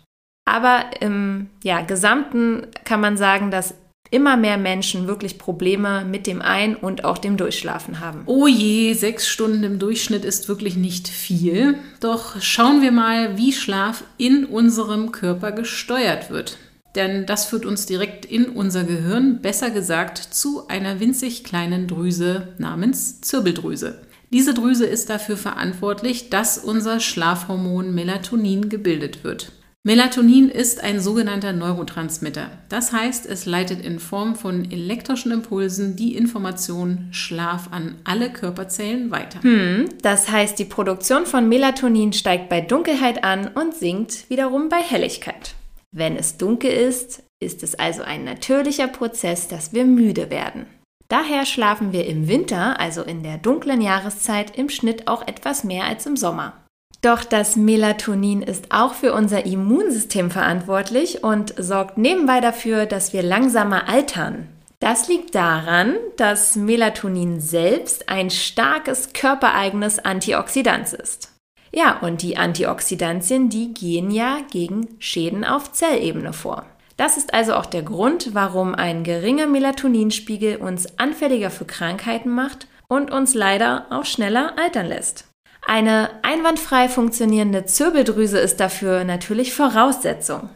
Aber 0.46 0.86
im 1.00 1.50
ja, 1.64 1.82
Gesamten 1.82 2.68
kann 2.84 3.02
man 3.02 3.18
sagen, 3.18 3.52
dass 3.52 3.76
immer 4.12 4.36
mehr 4.36 4.58
Menschen 4.58 5.08
wirklich 5.08 5.38
Probleme 5.38 6.04
mit 6.04 6.28
dem 6.28 6.42
Ein- 6.42 6.76
und 6.76 7.06
auch 7.06 7.18
dem 7.18 7.38
Durchschlafen 7.38 8.00
haben. 8.00 8.24
Oh 8.26 8.46
je, 8.46 8.94
sechs 8.94 9.28
Stunden 9.28 9.64
im 9.64 9.80
Durchschnitt 9.80 10.26
ist 10.26 10.50
wirklich 10.50 10.76
nicht 10.76 11.08
viel. 11.08 11.78
Doch 12.02 12.42
schauen 12.42 12.82
wir 12.82 12.92
mal, 12.92 13.38
wie 13.38 13.54
Schlaf 13.54 14.04
in 14.18 14.46
unserem 14.46 15.12
Körper 15.12 15.52
gesteuert 15.52 16.30
wird 16.30 16.58
denn 16.96 17.26
das 17.26 17.46
führt 17.46 17.66
uns 17.66 17.86
direkt 17.86 18.26
in 18.26 18.46
unser 18.46 18.84
Gehirn, 18.84 19.42
besser 19.42 19.70
gesagt 19.70 20.18
zu 20.18 20.68
einer 20.68 21.00
winzig 21.00 21.44
kleinen 21.44 21.88
Drüse 21.88 22.50
namens 22.58 23.22
Zirbeldrüse. 23.22 24.02
Diese 24.32 24.54
Drüse 24.54 24.86
ist 24.86 25.10
dafür 25.10 25.36
verantwortlich, 25.36 26.30
dass 26.30 26.58
unser 26.58 27.00
Schlafhormon 27.00 27.94
Melatonin 27.94 28.70
gebildet 28.70 29.24
wird. 29.24 29.52
Melatonin 29.84 30.50
ist 30.50 30.84
ein 30.84 31.00
sogenannter 31.00 31.54
Neurotransmitter. 31.54 32.52
Das 32.70 32.94
heißt, 32.94 33.26
es 33.26 33.48
leitet 33.48 33.84
in 33.84 34.00
Form 34.00 34.36
von 34.36 34.70
elektrischen 34.70 35.32
Impulsen 35.32 35.96
die 35.96 36.16
Information 36.16 37.08
Schlaf 37.10 37.70
an 37.72 37.96
alle 38.04 38.30
Körperzellen 38.32 39.10
weiter. 39.10 39.42
Hm, 39.42 39.90
das 40.04 40.30
heißt, 40.30 40.60
die 40.60 40.66
Produktion 40.66 41.26
von 41.26 41.50
Melatonin 41.50 42.14
steigt 42.14 42.48
bei 42.48 42.62
Dunkelheit 42.62 43.24
an 43.24 43.48
und 43.48 43.74
sinkt 43.74 44.30
wiederum 44.30 44.70
bei 44.70 44.84
Helligkeit. 44.84 45.56
Wenn 45.94 46.16
es 46.16 46.38
dunkel 46.38 46.72
ist, 46.72 47.24
ist 47.42 47.64
es 47.64 47.76
also 47.76 48.04
ein 48.04 48.24
natürlicher 48.24 48.88
Prozess, 48.88 49.48
dass 49.48 49.74
wir 49.74 49.84
müde 49.84 50.30
werden. 50.30 50.66
Daher 51.10 51.46
schlafen 51.46 51.92
wir 51.92 52.06
im 52.06 52.30
Winter, 52.30 52.80
also 52.80 53.04
in 53.04 53.24
der 53.24 53.38
dunklen 53.38 53.82
Jahreszeit, 53.82 54.58
im 54.58 54.70
Schnitt 54.70 55.10
auch 55.10 55.28
etwas 55.28 55.66
mehr 55.66 55.84
als 55.84 56.06
im 56.06 56.16
Sommer. 56.16 56.54
Doch 57.02 57.26
das 57.26 57.58
Melatonin 57.58 58.42
ist 58.42 58.72
auch 58.72 58.94
für 58.94 59.14
unser 59.14 59.46
Immunsystem 59.46 60.32
verantwortlich 60.32 61.24
und 61.24 61.54
sorgt 61.58 61.98
nebenbei 61.98 62.40
dafür, 62.40 62.86
dass 62.86 63.12
wir 63.12 63.24
langsamer 63.24 63.90
altern. 63.90 64.48
Das 64.80 65.08
liegt 65.08 65.36
daran, 65.36 65.96
dass 66.16 66.56
Melatonin 66.56 67.40
selbst 67.42 68.08
ein 68.08 68.30
starkes 68.30 69.14
körpereigenes 69.14 70.00
Antioxidant 70.00 70.94
ist. 70.94 71.31
Ja, 71.74 72.00
und 72.00 72.22
die 72.22 72.38
Antioxidantien, 72.38 73.50
die 73.50 73.74
gehen 73.74 74.12
ja 74.12 74.40
gegen 74.52 74.90
Schäden 75.00 75.46
auf 75.46 75.72
Zellebene 75.72 76.34
vor. 76.34 76.66
Das 76.98 77.18
ist 77.18 77.34
also 77.34 77.56
auch 77.56 77.66
der 77.66 77.82
Grund, 77.82 78.34
warum 78.34 78.76
ein 78.76 79.04
geringer 79.04 79.48
Melatoninspiegel 79.48 80.58
uns 80.58 81.00
anfälliger 81.00 81.50
für 81.50 81.66
Krankheiten 81.66 82.30
macht 82.30 82.68
und 82.88 83.10
uns 83.10 83.34
leider 83.34 83.88
auch 83.90 84.06
schneller 84.06 84.54
altern 84.58 84.86
lässt. 84.86 85.26
Eine 85.66 86.10
einwandfrei 86.24 86.90
funktionierende 86.90 87.66
Zirbeldrüse 87.66 88.40
ist 88.40 88.60
dafür 88.60 89.04
natürlich 89.04 89.54
Voraussetzung. 89.54 90.50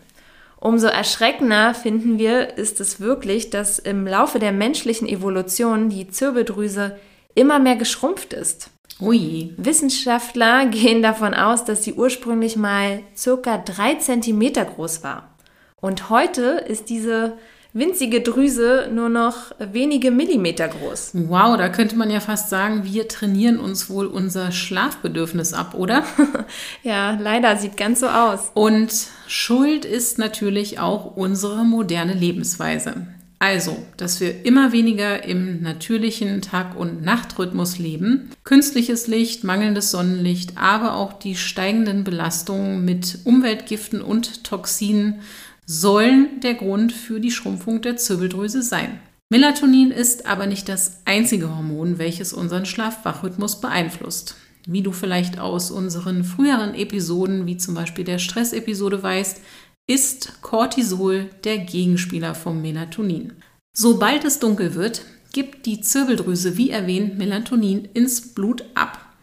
Umso 0.59 0.87
erschreckender 0.87 1.73
finden 1.73 2.17
wir, 2.17 2.57
ist 2.57 2.81
es 2.81 2.99
wirklich, 2.99 3.49
dass 3.51 3.79
im 3.79 4.05
Laufe 4.07 4.39
der 4.39 4.51
menschlichen 4.51 5.07
Evolution 5.07 5.89
die 5.89 6.09
Zirbeldrüse 6.09 6.97
immer 7.35 7.59
mehr 7.59 7.75
geschrumpft 7.75 8.33
ist. 8.33 8.71
Ui. 8.99 9.53
Wissenschaftler 9.57 10.65
gehen 10.71 11.01
davon 11.01 11.33
aus, 11.33 11.65
dass 11.65 11.83
sie 11.83 11.93
ursprünglich 11.93 12.55
mal 12.55 13.01
circa 13.15 13.57
drei 13.57 13.95
Zentimeter 13.95 14.65
groß 14.65 15.03
war. 15.03 15.35
Und 15.81 16.09
heute 16.09 16.63
ist 16.67 16.89
diese 16.89 17.37
winzige 17.75 18.21
Drüse 18.21 18.89
nur 18.91 19.09
noch 19.09 19.51
wenige 19.59 20.09
Millimeter 20.09 20.69
groß. 20.69 21.11
Wow, 21.13 21.57
da 21.57 21.67
könnte 21.67 21.97
man 21.97 22.09
ja 22.09 22.21
fast 22.21 22.49
sagen, 22.49 22.85
wir 22.85 23.09
trainieren 23.09 23.59
uns 23.59 23.89
wohl 23.89 24.07
unser 24.07 24.53
Schlafbedürfnis 24.53 25.53
ab, 25.53 25.73
oder? 25.73 26.03
ja, 26.83 27.17
leider 27.19 27.57
sieht 27.57 27.75
ganz 27.75 27.99
so 27.99 28.07
aus. 28.07 28.51
Und 28.53 28.93
Schuld 29.27 29.83
ist 29.83 30.17
natürlich 30.17 30.79
auch 30.79 31.17
unsere 31.17 31.65
moderne 31.65 32.13
Lebensweise. 32.13 33.07
Also, 33.45 33.77
dass 33.97 34.21
wir 34.21 34.43
immer 34.43 34.71
weniger 34.71 35.23
im 35.23 35.61
natürlichen 35.61 36.41
Tag- 36.41 36.75
und 36.75 37.03
Nachtrhythmus 37.03 37.77
leben, 37.77 38.31
künstliches 38.43 39.05
Licht, 39.05 39.43
mangelndes 39.43 39.91
Sonnenlicht, 39.91 40.57
aber 40.57 40.95
auch 40.95 41.13
die 41.13 41.35
steigenden 41.35 42.03
Belastungen 42.03 42.83
mit 42.83 43.19
Umweltgiften 43.23 44.01
und 44.01 44.43
Toxinen 44.45 45.21
sollen 45.63 46.39
der 46.41 46.55
Grund 46.55 46.91
für 46.91 47.19
die 47.19 47.29
Schrumpfung 47.29 47.83
der 47.83 47.97
Zirbeldrüse 47.97 48.63
sein. 48.63 48.99
Melatonin 49.29 49.91
ist 49.91 50.25
aber 50.25 50.47
nicht 50.47 50.67
das 50.67 51.01
einzige 51.05 51.55
Hormon, 51.55 51.99
welches 51.99 52.33
unseren 52.33 52.65
Schlafwachrhythmus 52.65 53.61
beeinflusst. 53.61 54.37
Wie 54.65 54.81
du 54.81 54.91
vielleicht 54.91 55.37
aus 55.37 55.69
unseren 55.69 56.23
früheren 56.23 56.73
Episoden, 56.73 57.45
wie 57.45 57.57
zum 57.57 57.75
Beispiel 57.75 58.05
der 58.05 58.17
Stressepisode 58.17 59.03
weißt, 59.03 59.39
ist 59.87 60.41
Cortisol 60.41 61.29
der 61.43 61.59
Gegenspieler 61.59 62.33
vom 62.33 62.61
Melatonin. 62.61 63.33
Sobald 63.73 64.25
es 64.25 64.39
dunkel 64.39 64.73
wird, 64.73 65.01
gibt 65.31 65.65
die 65.65 65.81
Zirbeldrüse, 65.81 66.57
wie 66.57 66.69
erwähnt, 66.69 67.17
Melatonin 67.17 67.85
ins 67.93 68.33
Blut 68.33 68.63
ab. 68.73 69.13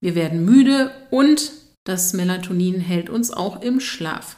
Wir 0.00 0.14
werden 0.14 0.44
müde 0.44 0.90
und 1.10 1.52
das 1.84 2.12
Melatonin 2.12 2.80
hält 2.80 3.10
uns 3.10 3.32
auch 3.32 3.62
im 3.62 3.80
Schlaf. 3.80 4.36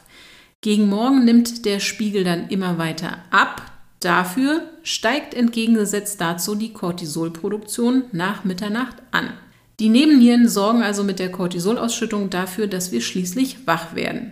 Gegen 0.61 0.89
Morgen 0.89 1.25
nimmt 1.25 1.65
der 1.65 1.79
Spiegel 1.79 2.23
dann 2.23 2.47
immer 2.49 2.77
weiter 2.77 3.19
ab. 3.29 3.71
Dafür 3.99 4.63
steigt 4.81 5.33
entgegengesetzt 5.33 6.19
dazu 6.21 6.55
die 6.55 6.73
Cortisolproduktion 6.73 8.05
nach 8.11 8.43
Mitternacht 8.43 8.95
an. 9.11 9.33
Die 9.79 9.89
Nebennieren 9.89 10.47
sorgen 10.47 10.81
also 10.81 11.03
mit 11.03 11.19
der 11.19 11.31
Cortisolausschüttung 11.31 12.29
dafür, 12.29 12.67
dass 12.67 12.91
wir 12.91 13.01
schließlich 13.01 13.67
wach 13.67 13.93
werden. 13.93 14.31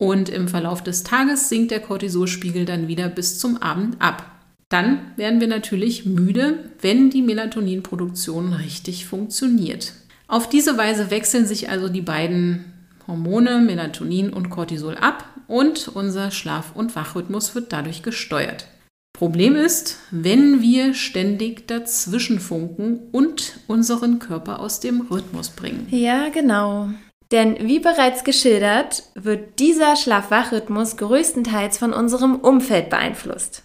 Und 0.00 0.30
im 0.30 0.48
Verlauf 0.48 0.82
des 0.82 1.04
Tages 1.04 1.50
sinkt 1.50 1.70
der 1.70 1.80
Cortisolspiegel 1.80 2.64
dann 2.64 2.88
wieder 2.88 3.10
bis 3.10 3.38
zum 3.38 3.58
Abend 3.60 4.00
ab. 4.00 4.24
Dann 4.70 5.12
werden 5.16 5.42
wir 5.42 5.46
natürlich 5.46 6.06
müde, 6.06 6.70
wenn 6.80 7.10
die 7.10 7.20
Melatoninproduktion 7.20 8.54
richtig 8.54 9.04
funktioniert. 9.04 9.92
Auf 10.26 10.48
diese 10.48 10.78
Weise 10.78 11.10
wechseln 11.10 11.44
sich 11.44 11.68
also 11.68 11.90
die 11.90 12.00
beiden 12.00 12.64
Hormone 13.06 13.60
Melatonin 13.60 14.30
und 14.30 14.48
Cortisol 14.48 14.96
ab 14.96 15.22
und 15.48 15.88
unser 15.88 16.30
Schlaf- 16.30 16.74
und 16.74 16.96
Wachrhythmus 16.96 17.54
wird 17.54 17.70
dadurch 17.70 18.02
gesteuert. 18.02 18.68
Problem 19.12 19.54
ist, 19.54 19.98
wenn 20.10 20.62
wir 20.62 20.94
ständig 20.94 21.68
dazwischen 21.68 22.40
funken 22.40 23.00
und 23.12 23.58
unseren 23.66 24.18
Körper 24.18 24.60
aus 24.60 24.80
dem 24.80 25.02
Rhythmus 25.02 25.50
bringen. 25.50 25.88
Ja, 25.90 26.30
genau. 26.30 26.88
Denn 27.32 27.56
wie 27.60 27.78
bereits 27.78 28.24
geschildert, 28.24 29.04
wird 29.14 29.60
dieser 29.60 29.94
Schlaf-Wach-Rhythmus 29.94 30.96
größtenteils 30.96 31.78
von 31.78 31.92
unserem 31.92 32.36
Umfeld 32.36 32.90
beeinflusst. 32.90 33.62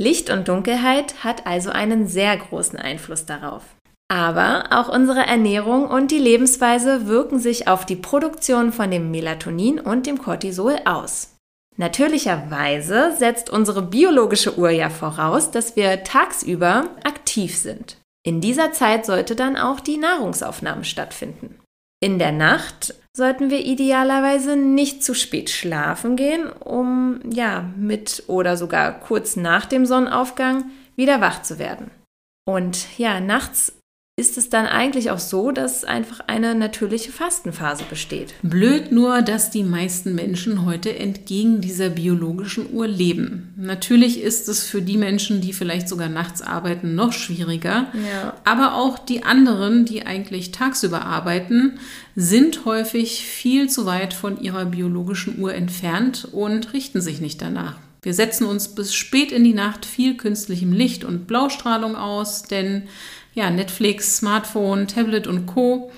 Licht 0.00 0.30
und 0.30 0.48
Dunkelheit 0.48 1.22
hat 1.22 1.46
also 1.46 1.70
einen 1.70 2.06
sehr 2.06 2.36
großen 2.36 2.78
Einfluss 2.78 3.26
darauf. 3.26 3.62
Aber 4.10 4.66
auch 4.70 4.88
unsere 4.88 5.20
Ernährung 5.20 5.86
und 5.88 6.10
die 6.10 6.18
Lebensweise 6.18 7.06
wirken 7.06 7.38
sich 7.38 7.68
auf 7.68 7.86
die 7.86 7.96
Produktion 7.96 8.72
von 8.72 8.90
dem 8.90 9.10
Melatonin 9.10 9.78
und 9.78 10.06
dem 10.06 10.18
Cortisol 10.18 10.78
aus. 10.84 11.36
Natürlicherweise 11.76 13.14
setzt 13.16 13.48
unsere 13.48 13.82
biologische 13.82 14.58
Uhr 14.58 14.70
ja 14.70 14.90
voraus, 14.90 15.50
dass 15.50 15.76
wir 15.76 16.04
tagsüber 16.04 16.90
aktiv 17.04 17.56
sind. 17.56 17.96
In 18.24 18.40
dieser 18.40 18.72
Zeit 18.72 19.06
sollte 19.06 19.34
dann 19.34 19.56
auch 19.56 19.80
die 19.80 19.96
Nahrungsaufnahme 19.96 20.84
stattfinden. 20.84 21.58
In 22.02 22.18
der 22.18 22.32
Nacht 22.32 22.94
sollten 23.16 23.50
wir 23.50 23.64
idealerweise 23.64 24.56
nicht 24.56 25.04
zu 25.04 25.14
spät 25.14 25.50
schlafen 25.50 26.16
gehen, 26.16 26.48
um 26.50 27.20
ja 27.30 27.70
mit 27.76 28.24
oder 28.26 28.56
sogar 28.56 29.00
kurz 29.00 29.36
nach 29.36 29.66
dem 29.66 29.84
Sonnenaufgang 29.84 30.70
wieder 30.96 31.20
wach 31.20 31.42
zu 31.42 31.58
werden. 31.58 31.90
Und 32.44 32.98
ja, 32.98 33.20
nachts 33.20 33.78
ist 34.14 34.36
es 34.36 34.50
dann 34.50 34.66
eigentlich 34.66 35.10
auch 35.10 35.18
so, 35.18 35.52
dass 35.52 35.84
einfach 35.84 36.20
eine 36.26 36.54
natürliche 36.54 37.10
Fastenphase 37.10 37.84
besteht. 37.88 38.34
Blöd 38.42 38.92
nur, 38.92 39.22
dass 39.22 39.50
die 39.50 39.64
meisten 39.64 40.14
Menschen 40.14 40.66
heute 40.66 40.94
entgegen 40.94 41.62
dieser 41.62 41.88
biologischen 41.88 42.74
Uhr 42.74 42.86
leben. 42.86 43.54
Natürlich 43.56 44.20
ist 44.20 44.50
es 44.50 44.64
für 44.64 44.82
die 44.82 44.98
Menschen, 44.98 45.40
die 45.40 45.54
vielleicht 45.54 45.88
sogar 45.88 46.10
nachts 46.10 46.42
arbeiten, 46.42 46.94
noch 46.94 47.14
schwieriger. 47.14 47.86
Ja. 48.12 48.36
Aber 48.44 48.74
auch 48.74 48.98
die 48.98 49.22
anderen, 49.22 49.86
die 49.86 50.04
eigentlich 50.04 50.52
tagsüber 50.52 51.06
arbeiten, 51.06 51.78
sind 52.14 52.66
häufig 52.66 53.24
viel 53.24 53.70
zu 53.70 53.86
weit 53.86 54.12
von 54.12 54.38
ihrer 54.38 54.66
biologischen 54.66 55.38
Uhr 55.38 55.54
entfernt 55.54 56.28
und 56.30 56.74
richten 56.74 57.00
sich 57.00 57.22
nicht 57.22 57.40
danach. 57.40 57.76
Wir 58.02 58.14
setzen 58.14 58.46
uns 58.46 58.68
bis 58.68 58.94
spät 58.94 59.30
in 59.30 59.44
die 59.44 59.54
Nacht 59.54 59.86
viel 59.86 60.16
künstlichem 60.16 60.72
Licht 60.72 61.04
und 61.04 61.28
Blaustrahlung 61.28 61.94
aus, 61.94 62.42
denn 62.42 62.88
ja, 63.34 63.50
Netflix, 63.50 64.16
Smartphone, 64.16 64.86
Tablet 64.86 65.26
und 65.26 65.46
Co. 65.46 65.90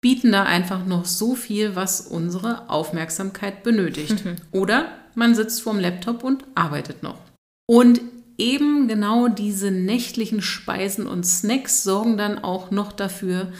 bieten 0.00 0.32
da 0.32 0.44
einfach 0.44 0.84
noch 0.84 1.04
so 1.04 1.34
viel, 1.34 1.76
was 1.76 2.00
unsere 2.00 2.68
Aufmerksamkeit 2.68 3.62
benötigt. 3.62 4.24
Mhm. 4.24 4.36
Oder 4.50 4.92
man 5.14 5.34
sitzt 5.34 5.62
vorm 5.62 5.78
Laptop 5.78 6.24
und 6.24 6.44
arbeitet 6.54 7.02
noch. 7.02 7.18
Und 7.66 8.00
eben 8.38 8.88
genau 8.88 9.28
diese 9.28 9.70
nächtlichen 9.70 10.42
Speisen 10.42 11.06
und 11.06 11.24
Snacks 11.24 11.82
sorgen 11.82 12.16
dann 12.16 12.38
auch 12.38 12.70
noch 12.70 12.92
dafür, 12.92 13.52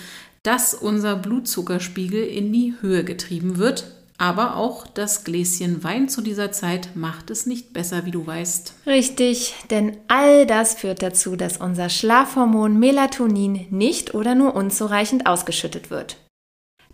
dass 0.43 0.75
unser 0.75 1.17
Blutzuckerspiegel 1.17 2.25
in 2.25 2.53
die 2.53 2.75
Höhe 2.81 3.05
getrieben 3.05 3.59
wird 3.59 3.85
aber 4.19 4.57
auch 4.57 4.87
das 4.87 5.25
Gläschen 5.25 5.83
Wein 5.83 6.09
zu 6.09 6.21
dieser 6.21 6.53
Zeit 6.53 6.95
macht 6.95 7.31
es 7.31 7.47
nicht 7.47 7.73
besser, 7.73 8.05
wie 8.05 8.11
du 8.11 8.27
weißt. 8.27 8.75
Richtig, 8.87 9.55
denn 9.71 9.97
all 10.09 10.47
das 10.47 10.75
führt 10.75 11.03
dazu, 11.03 11.37
dass 11.37 11.57
unser 11.57 11.89
Schlafhormon 11.89 12.79
Melatonin 12.79 13.67
nicht 13.71 14.15
oder 14.15 14.35
nur 14.35 14.55
unzureichend 14.55 15.27
ausgeschüttet 15.27 15.91
wird. 15.91 16.17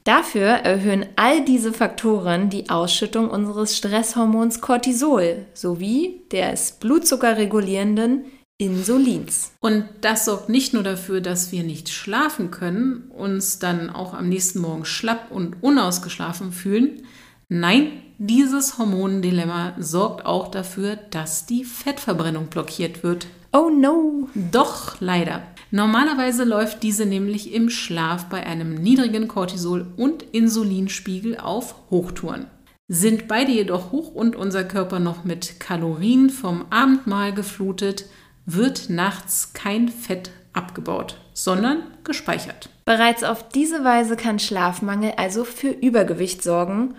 Dafür 0.04 0.46
erhöhen 0.46 1.04
all 1.16 1.44
diese 1.44 1.74
Faktoren 1.74 2.48
die 2.48 2.70
Ausschüttung 2.70 3.28
unseres 3.28 3.76
Stresshormons 3.76 4.62
Cortisol 4.62 5.44
sowie 5.52 6.22
des 6.32 6.72
blutzuckerregulierenden 6.72 8.24
Insulins. 8.58 9.52
Und 9.60 9.84
das 10.00 10.24
sorgt 10.24 10.48
nicht 10.48 10.74
nur 10.74 10.82
dafür, 10.82 11.20
dass 11.20 11.52
wir 11.52 11.62
nicht 11.62 11.88
schlafen 11.88 12.50
können, 12.50 13.04
uns 13.16 13.60
dann 13.60 13.88
auch 13.88 14.14
am 14.14 14.28
nächsten 14.28 14.58
Morgen 14.58 14.84
schlapp 14.84 15.30
und 15.30 15.62
unausgeschlafen 15.62 16.50
fühlen. 16.50 17.02
Nein, 17.48 18.02
dieses 18.18 18.76
Hormondilemma 18.76 19.76
sorgt 19.78 20.26
auch 20.26 20.50
dafür, 20.50 20.96
dass 20.96 21.46
die 21.46 21.64
Fettverbrennung 21.64 22.48
blockiert 22.48 23.04
wird. 23.04 23.28
Oh 23.52 23.70
no! 23.70 24.28
Doch, 24.34 25.00
leider. 25.00 25.42
Normalerweise 25.70 26.44
läuft 26.44 26.82
diese 26.82 27.06
nämlich 27.06 27.54
im 27.54 27.70
Schlaf 27.70 28.26
bei 28.26 28.44
einem 28.44 28.74
niedrigen 28.74 29.28
Cortisol- 29.28 29.86
und 29.96 30.22
Insulinspiegel 30.32 31.38
auf 31.38 31.76
Hochtouren. 31.90 32.46
Sind 32.88 33.28
beide 33.28 33.52
jedoch 33.52 33.92
hoch 33.92 34.14
und 34.14 34.34
unser 34.34 34.64
Körper 34.64 34.98
noch 34.98 35.24
mit 35.24 35.60
Kalorien 35.60 36.30
vom 36.30 36.64
Abendmahl 36.70 37.32
geflutet, 37.32 38.06
wird 38.50 38.88
nachts 38.88 39.52
kein 39.52 39.88
Fett 39.90 40.30
abgebaut, 40.54 41.18
sondern 41.34 41.82
gespeichert. 42.02 42.70
Bereits 42.86 43.22
auf 43.22 43.46
diese 43.50 43.84
Weise 43.84 44.16
kann 44.16 44.38
Schlafmangel 44.38 45.12
also 45.16 45.44
für 45.44 45.68
Übergewicht 45.68 46.42
sorgen, 46.42 46.94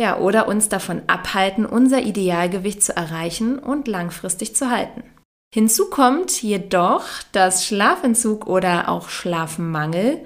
ja, 0.00 0.18
oder 0.18 0.48
uns 0.48 0.68
davon 0.68 1.02
abhalten, 1.06 1.64
unser 1.66 2.02
Idealgewicht 2.02 2.82
zu 2.82 2.96
erreichen 2.96 3.58
und 3.58 3.88
langfristig 3.88 4.56
zu 4.56 4.70
halten. 4.70 5.02
Hinzu 5.54 5.88
kommt 5.90 6.42
jedoch, 6.42 7.04
dass 7.32 7.66
Schlafentzug 7.66 8.46
oder 8.46 8.88
auch 8.88 9.08
Schlafmangel 9.08 10.24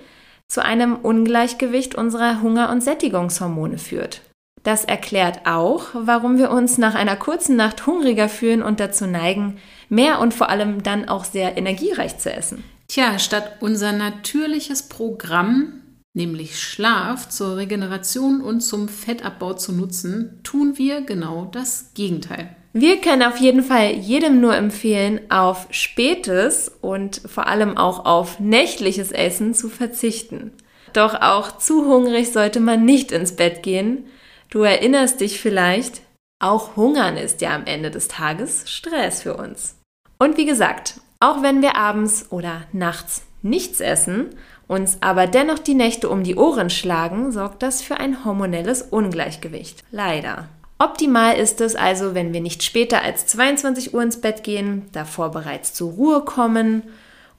zu 0.48 0.64
einem 0.64 0.96
Ungleichgewicht 0.96 1.94
unserer 1.94 2.42
Hunger- 2.42 2.70
und 2.70 2.80
Sättigungshormone 2.80 3.78
führt. 3.78 4.22
Das 4.62 4.84
erklärt 4.84 5.46
auch, 5.46 5.86
warum 5.94 6.38
wir 6.38 6.50
uns 6.50 6.76
nach 6.78 6.94
einer 6.94 7.16
kurzen 7.16 7.56
Nacht 7.56 7.86
hungriger 7.86 8.28
fühlen 8.28 8.62
und 8.62 8.78
dazu 8.78 9.06
neigen, 9.06 9.58
mehr 9.88 10.20
und 10.20 10.34
vor 10.34 10.50
allem 10.50 10.82
dann 10.82 11.08
auch 11.08 11.24
sehr 11.24 11.56
energiereich 11.56 12.18
zu 12.18 12.32
essen. 12.32 12.62
Tja, 12.88 13.18
statt 13.18 13.56
unser 13.60 13.92
natürliches 13.92 14.88
Programm 14.88 15.80
nämlich 16.14 16.58
Schlaf 16.58 17.28
zur 17.28 17.56
Regeneration 17.56 18.40
und 18.40 18.60
zum 18.60 18.88
Fettabbau 18.88 19.54
zu 19.54 19.72
nutzen, 19.72 20.40
tun 20.42 20.76
wir 20.76 21.02
genau 21.02 21.48
das 21.50 21.92
Gegenteil. 21.94 22.56
Wir 22.72 23.00
können 23.00 23.22
auf 23.22 23.38
jeden 23.38 23.62
Fall 23.62 23.92
jedem 23.94 24.40
nur 24.40 24.54
empfehlen, 24.54 25.20
auf 25.28 25.66
spätes 25.70 26.70
und 26.80 27.20
vor 27.26 27.48
allem 27.48 27.76
auch 27.76 28.04
auf 28.06 28.38
nächtliches 28.38 29.10
Essen 29.10 29.54
zu 29.54 29.68
verzichten. 29.68 30.52
Doch 30.92 31.20
auch 31.20 31.58
zu 31.58 31.86
hungrig 31.86 32.32
sollte 32.32 32.60
man 32.60 32.84
nicht 32.84 33.12
ins 33.12 33.34
Bett 33.34 33.62
gehen. 33.62 34.04
Du 34.50 34.62
erinnerst 34.62 35.20
dich 35.20 35.40
vielleicht, 35.40 36.02
auch 36.40 36.74
Hungern 36.74 37.16
ist 37.16 37.40
ja 37.40 37.54
am 37.54 37.66
Ende 37.66 37.92
des 37.92 38.08
Tages 38.08 38.68
Stress 38.68 39.22
für 39.22 39.36
uns. 39.36 39.76
Und 40.18 40.36
wie 40.36 40.46
gesagt, 40.46 41.00
auch 41.20 41.42
wenn 41.42 41.62
wir 41.62 41.76
abends 41.76 42.26
oder 42.30 42.62
nachts 42.72 43.22
nichts 43.42 43.80
essen, 43.80 44.30
uns 44.66 44.98
aber 45.00 45.28
dennoch 45.28 45.60
die 45.60 45.74
Nächte 45.74 46.08
um 46.08 46.24
die 46.24 46.34
Ohren 46.34 46.68
schlagen, 46.68 47.30
sorgt 47.30 47.62
das 47.62 47.80
für 47.80 47.98
ein 47.98 48.24
hormonelles 48.24 48.82
Ungleichgewicht. 48.82 49.84
Leider. 49.92 50.48
Optimal 50.78 51.36
ist 51.36 51.60
es 51.60 51.76
also, 51.76 52.14
wenn 52.14 52.32
wir 52.32 52.40
nicht 52.40 52.62
später 52.62 53.02
als 53.02 53.26
22 53.26 53.94
Uhr 53.94 54.02
ins 54.02 54.20
Bett 54.20 54.42
gehen, 54.42 54.88
davor 54.92 55.30
bereits 55.30 55.74
zur 55.74 55.92
Ruhe 55.92 56.22
kommen 56.22 56.82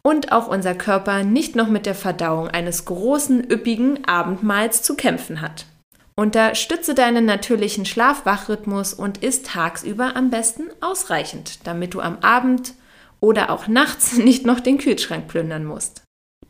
und 0.01 0.32
auch 0.32 0.48
unser 0.48 0.75
Körper 0.75 1.24
nicht 1.24 1.56
noch 1.56 1.68
mit 1.68 1.86
der 1.86 1.96
Verdauung 1.96 2.48
eines 2.48 2.86
großen, 2.86 3.50
üppigen 3.51 4.06
Abendmahls 4.06 4.82
zu 4.82 4.96
kämpfen 4.96 5.41
hat. 5.41 5.65
Unterstütze 6.22 6.94
deinen 6.94 7.25
natürlichen 7.25 7.84
Schlaf-Wach-Rhythmus 7.84 8.94
und 8.94 9.24
isst 9.24 9.48
tagsüber 9.48 10.16
am 10.16 10.30
besten 10.30 10.66
ausreichend, 10.80 11.66
damit 11.66 11.96
du 11.96 12.00
am 12.00 12.20
Abend 12.20 12.75
oder 13.20 13.50
auch 13.50 13.68
nachts 13.68 14.18
nicht 14.18 14.46
noch 14.46 14.60
den 14.60 14.78
Kühlschrank 14.78 15.28
plündern 15.28 15.66
musst. 15.66 16.04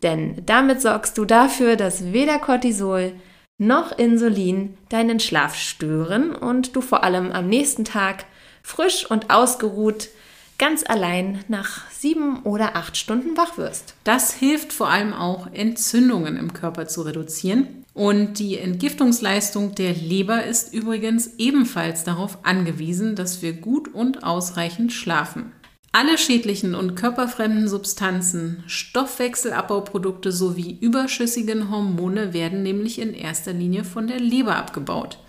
Denn 0.04 0.46
damit 0.46 0.82
sorgst 0.82 1.18
du 1.18 1.24
dafür, 1.24 1.78
dass 1.78 2.12
weder 2.12 2.38
Cortisol 2.38 3.13
noch 3.60 3.98
Insulin 3.98 4.78
deinen 4.90 5.22
Schlaf 5.22 5.56
stören 5.56 6.36
und 6.36 6.75
du 6.75 6.82
vor 6.82 7.06
allem 7.06 7.32
am 7.32 7.48
nächsten 7.48 7.86
Tag 7.86 8.25
frisch 8.63 9.10
und 9.10 9.30
ausgeruht 9.30 10.10
ganz 10.58 10.84
allein 10.86 11.46
nach 11.48 11.90
sieben 11.92 12.44
oder 12.44 12.75
acht 12.75 12.98
Stunden 12.98 13.38
wach 13.38 13.58
wirst. 13.58 13.94
Das 14.04 14.34
hilft 14.34 14.74
vor 14.74 14.90
allem 14.90 15.13
auch, 15.13 15.48
Entzündungen 15.54 16.36
im 16.36 16.51
Körper 16.51 16.90
zu 16.90 17.04
reduzieren. 17.04 17.80
Und 17.93 18.39
die 18.39 18.57
Entgiftungsleistung 18.57 19.75
der 19.75 19.93
Leber 19.93 20.45
ist 20.45 20.74
übrigens 20.74 21.31
ebenfalls 21.38 22.03
darauf 22.03 22.45
angewiesen, 22.45 23.15
dass 23.15 23.41
wir 23.41 23.53
gut 23.53 23.93
und 23.93 24.24
ausreichend 24.24 24.93
schlafen. 24.93 25.51
Alle 25.93 26.17
schädlichen 26.17 26.74
und 26.74 26.95
körperfremden 26.95 27.67
Substanzen, 27.67 28.63
Stoffwechselabbauprodukte 28.65 30.31
sowie 30.31 30.77
überschüssigen 30.79 31.69
Hormone 31.69 32.33
werden 32.33 32.63
nämlich 32.63 32.98
in 33.00 33.13
erster 33.13 33.51
Linie 33.51 33.83
von 33.83 34.07
der 34.07 34.21
Leber 34.21 34.55
abgebaut. 34.55 35.19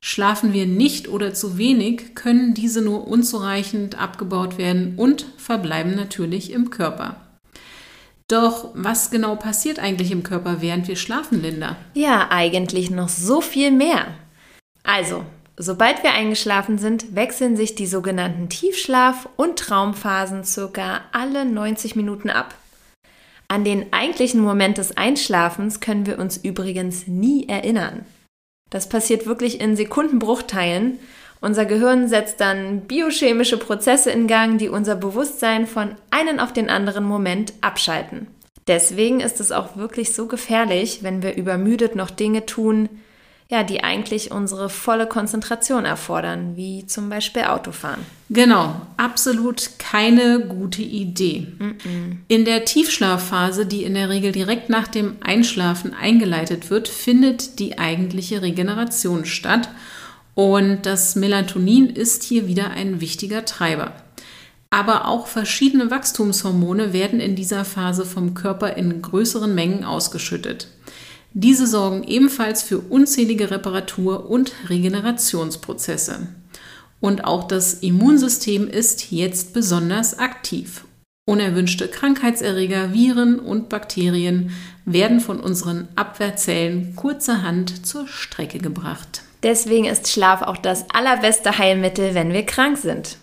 Schlafen 0.00 0.54
wir 0.54 0.64
nicht 0.64 1.08
oder 1.08 1.34
zu 1.34 1.58
wenig, 1.58 2.14
können 2.14 2.54
diese 2.54 2.80
nur 2.80 3.06
unzureichend 3.06 4.00
abgebaut 4.00 4.56
werden 4.56 4.94
und 4.96 5.26
verbleiben 5.36 5.94
natürlich 5.94 6.50
im 6.50 6.70
Körper. 6.70 7.25
Doch 8.28 8.70
was 8.74 9.10
genau 9.10 9.36
passiert 9.36 9.78
eigentlich 9.78 10.10
im 10.10 10.24
Körper, 10.24 10.60
während 10.60 10.88
wir 10.88 10.96
schlafen, 10.96 11.40
Linda? 11.40 11.76
Ja, 11.94 12.28
eigentlich 12.30 12.90
noch 12.90 13.08
so 13.08 13.40
viel 13.40 13.70
mehr. 13.70 14.08
Also, 14.82 15.24
sobald 15.56 16.02
wir 16.02 16.12
eingeschlafen 16.12 16.78
sind, 16.78 17.14
wechseln 17.14 17.56
sich 17.56 17.76
die 17.76 17.86
sogenannten 17.86 18.48
Tiefschlaf- 18.48 19.28
und 19.36 19.58
Traumphasen 19.58 20.44
circa 20.44 21.02
alle 21.12 21.44
90 21.44 21.94
Minuten 21.94 22.28
ab. 22.28 22.54
An 23.48 23.62
den 23.62 23.92
eigentlichen 23.92 24.40
Moment 24.40 24.78
des 24.78 24.96
Einschlafens 24.96 25.78
können 25.78 26.06
wir 26.06 26.18
uns 26.18 26.36
übrigens 26.36 27.06
nie 27.06 27.48
erinnern. 27.48 28.04
Das 28.70 28.88
passiert 28.88 29.26
wirklich 29.26 29.60
in 29.60 29.76
Sekundenbruchteilen. 29.76 30.98
Unser 31.40 31.64
Gehirn 31.64 32.08
setzt 32.08 32.40
dann 32.40 32.82
biochemische 32.82 33.58
Prozesse 33.58 34.10
in 34.10 34.26
Gang, 34.26 34.58
die 34.58 34.68
unser 34.68 34.96
Bewusstsein 34.96 35.66
von 35.66 35.94
einem 36.10 36.38
auf 36.38 36.52
den 36.52 36.70
anderen 36.70 37.04
Moment 37.04 37.52
abschalten. 37.60 38.26
Deswegen 38.66 39.20
ist 39.20 39.38
es 39.40 39.52
auch 39.52 39.76
wirklich 39.76 40.12
so 40.14 40.26
gefährlich, 40.26 41.00
wenn 41.02 41.22
wir 41.22 41.36
übermüdet 41.36 41.94
noch 41.94 42.10
Dinge 42.10 42.46
tun, 42.46 42.88
ja, 43.48 43.62
die 43.62 43.84
eigentlich 43.84 44.32
unsere 44.32 44.68
volle 44.68 45.06
Konzentration 45.06 45.84
erfordern, 45.84 46.56
wie 46.56 46.84
zum 46.86 47.08
Beispiel 47.08 47.42
Autofahren. 47.42 48.00
Genau, 48.28 48.74
absolut 48.96 49.78
keine 49.78 50.40
gute 50.40 50.82
Idee. 50.82 51.46
Mm 51.58 51.64
-mm. 51.64 52.16
In 52.26 52.44
der 52.44 52.64
Tiefschlafphase, 52.64 53.64
die 53.64 53.84
in 53.84 53.94
der 53.94 54.08
Regel 54.08 54.32
direkt 54.32 54.68
nach 54.68 54.88
dem 54.88 55.18
Einschlafen 55.20 55.94
eingeleitet 55.94 56.70
wird, 56.70 56.88
findet 56.88 57.60
die 57.60 57.78
eigentliche 57.78 58.42
Regeneration 58.42 59.24
statt 59.26 59.68
und 60.36 60.84
das 60.84 61.16
Melatonin 61.16 61.88
ist 61.88 62.22
hier 62.22 62.46
wieder 62.46 62.70
ein 62.70 63.00
wichtiger 63.00 63.46
Treiber. 63.46 63.94
Aber 64.68 65.08
auch 65.08 65.28
verschiedene 65.28 65.90
Wachstumshormone 65.90 66.92
werden 66.92 67.20
in 67.20 67.34
dieser 67.36 67.64
Phase 67.64 68.04
vom 68.04 68.34
Körper 68.34 68.76
in 68.76 69.00
größeren 69.00 69.54
Mengen 69.54 69.82
ausgeschüttet. 69.82 70.68
Diese 71.32 71.66
sorgen 71.66 72.04
ebenfalls 72.04 72.62
für 72.62 72.80
unzählige 72.80 73.50
Reparatur- 73.50 74.28
und 74.28 74.52
Regenerationsprozesse. 74.68 76.28
Und 77.00 77.24
auch 77.24 77.48
das 77.48 77.72
Immunsystem 77.72 78.68
ist 78.68 79.10
jetzt 79.10 79.54
besonders 79.54 80.18
aktiv. 80.18 80.84
Unerwünschte 81.26 81.88
Krankheitserreger, 81.88 82.92
Viren 82.92 83.40
und 83.40 83.70
Bakterien 83.70 84.50
werden 84.84 85.20
von 85.20 85.40
unseren 85.40 85.88
Abwehrzellen 85.96 86.94
kurzerhand 86.94 87.86
zur 87.86 88.06
Strecke 88.06 88.58
gebracht. 88.58 89.22
Deswegen 89.42 89.86
ist 89.86 90.08
Schlaf 90.08 90.42
auch 90.42 90.56
das 90.56 90.86
allerbeste 90.90 91.58
Heilmittel, 91.58 92.14
wenn 92.14 92.32
wir 92.32 92.44
krank 92.44 92.78
sind. 92.78 93.18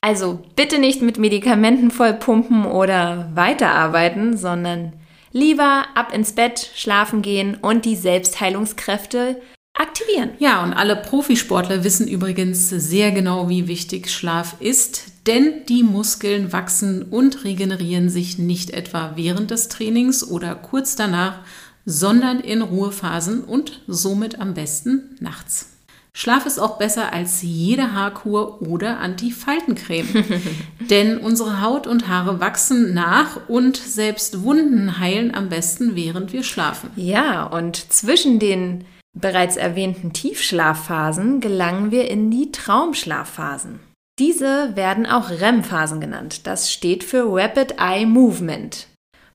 Also 0.00 0.40
bitte 0.56 0.78
nicht 0.78 1.02
mit 1.02 1.18
Medikamenten 1.18 1.90
vollpumpen 1.90 2.66
oder 2.66 3.30
weiterarbeiten, 3.34 4.36
sondern 4.36 4.92
Lieber 5.32 5.86
ab 5.94 6.12
ins 6.14 6.32
Bett, 6.32 6.70
schlafen 6.74 7.22
gehen 7.22 7.56
und 7.60 7.86
die 7.86 7.96
Selbstheilungskräfte 7.96 9.40
aktivieren. 9.74 10.32
Ja, 10.38 10.62
und 10.62 10.74
alle 10.74 10.94
Profisportler 10.94 11.84
wissen 11.84 12.06
übrigens 12.06 12.68
sehr 12.68 13.12
genau, 13.12 13.48
wie 13.48 13.66
wichtig 13.66 14.10
Schlaf 14.10 14.56
ist, 14.60 15.26
denn 15.26 15.64
die 15.68 15.82
Muskeln 15.82 16.52
wachsen 16.52 17.02
und 17.02 17.44
regenerieren 17.44 18.10
sich 18.10 18.38
nicht 18.38 18.70
etwa 18.72 19.12
während 19.16 19.50
des 19.50 19.68
Trainings 19.68 20.22
oder 20.22 20.54
kurz 20.54 20.96
danach, 20.96 21.38
sondern 21.84 22.40
in 22.40 22.62
Ruhephasen 22.62 23.44
und 23.44 23.82
somit 23.86 24.40
am 24.40 24.54
besten 24.54 25.16
nachts. 25.20 25.68
Schlaf 26.14 26.44
ist 26.44 26.58
auch 26.58 26.76
besser 26.76 27.12
als 27.12 27.40
jede 27.40 27.94
Haarkur 27.94 28.60
oder 28.60 29.00
Antifaltencreme. 29.00 30.24
Denn 30.90 31.18
unsere 31.18 31.62
Haut 31.62 31.86
und 31.86 32.06
Haare 32.06 32.38
wachsen 32.38 32.92
nach 32.92 33.48
und 33.48 33.78
selbst 33.78 34.42
Wunden 34.42 34.98
heilen 34.98 35.34
am 35.34 35.48
besten, 35.48 35.96
während 35.96 36.34
wir 36.34 36.42
schlafen. 36.42 36.90
Ja, 36.96 37.44
und 37.44 37.76
zwischen 37.76 38.38
den 38.38 38.84
bereits 39.18 39.56
erwähnten 39.56 40.12
Tiefschlafphasen 40.12 41.40
gelangen 41.40 41.90
wir 41.90 42.10
in 42.10 42.30
die 42.30 42.52
Traumschlafphasen. 42.52 43.80
Diese 44.18 44.76
werden 44.76 45.06
auch 45.06 45.30
REM-Phasen 45.30 46.00
genannt. 46.00 46.46
Das 46.46 46.70
steht 46.70 47.04
für 47.04 47.24
Rapid 47.26 47.76
Eye 47.78 48.04
Movement. 48.04 48.86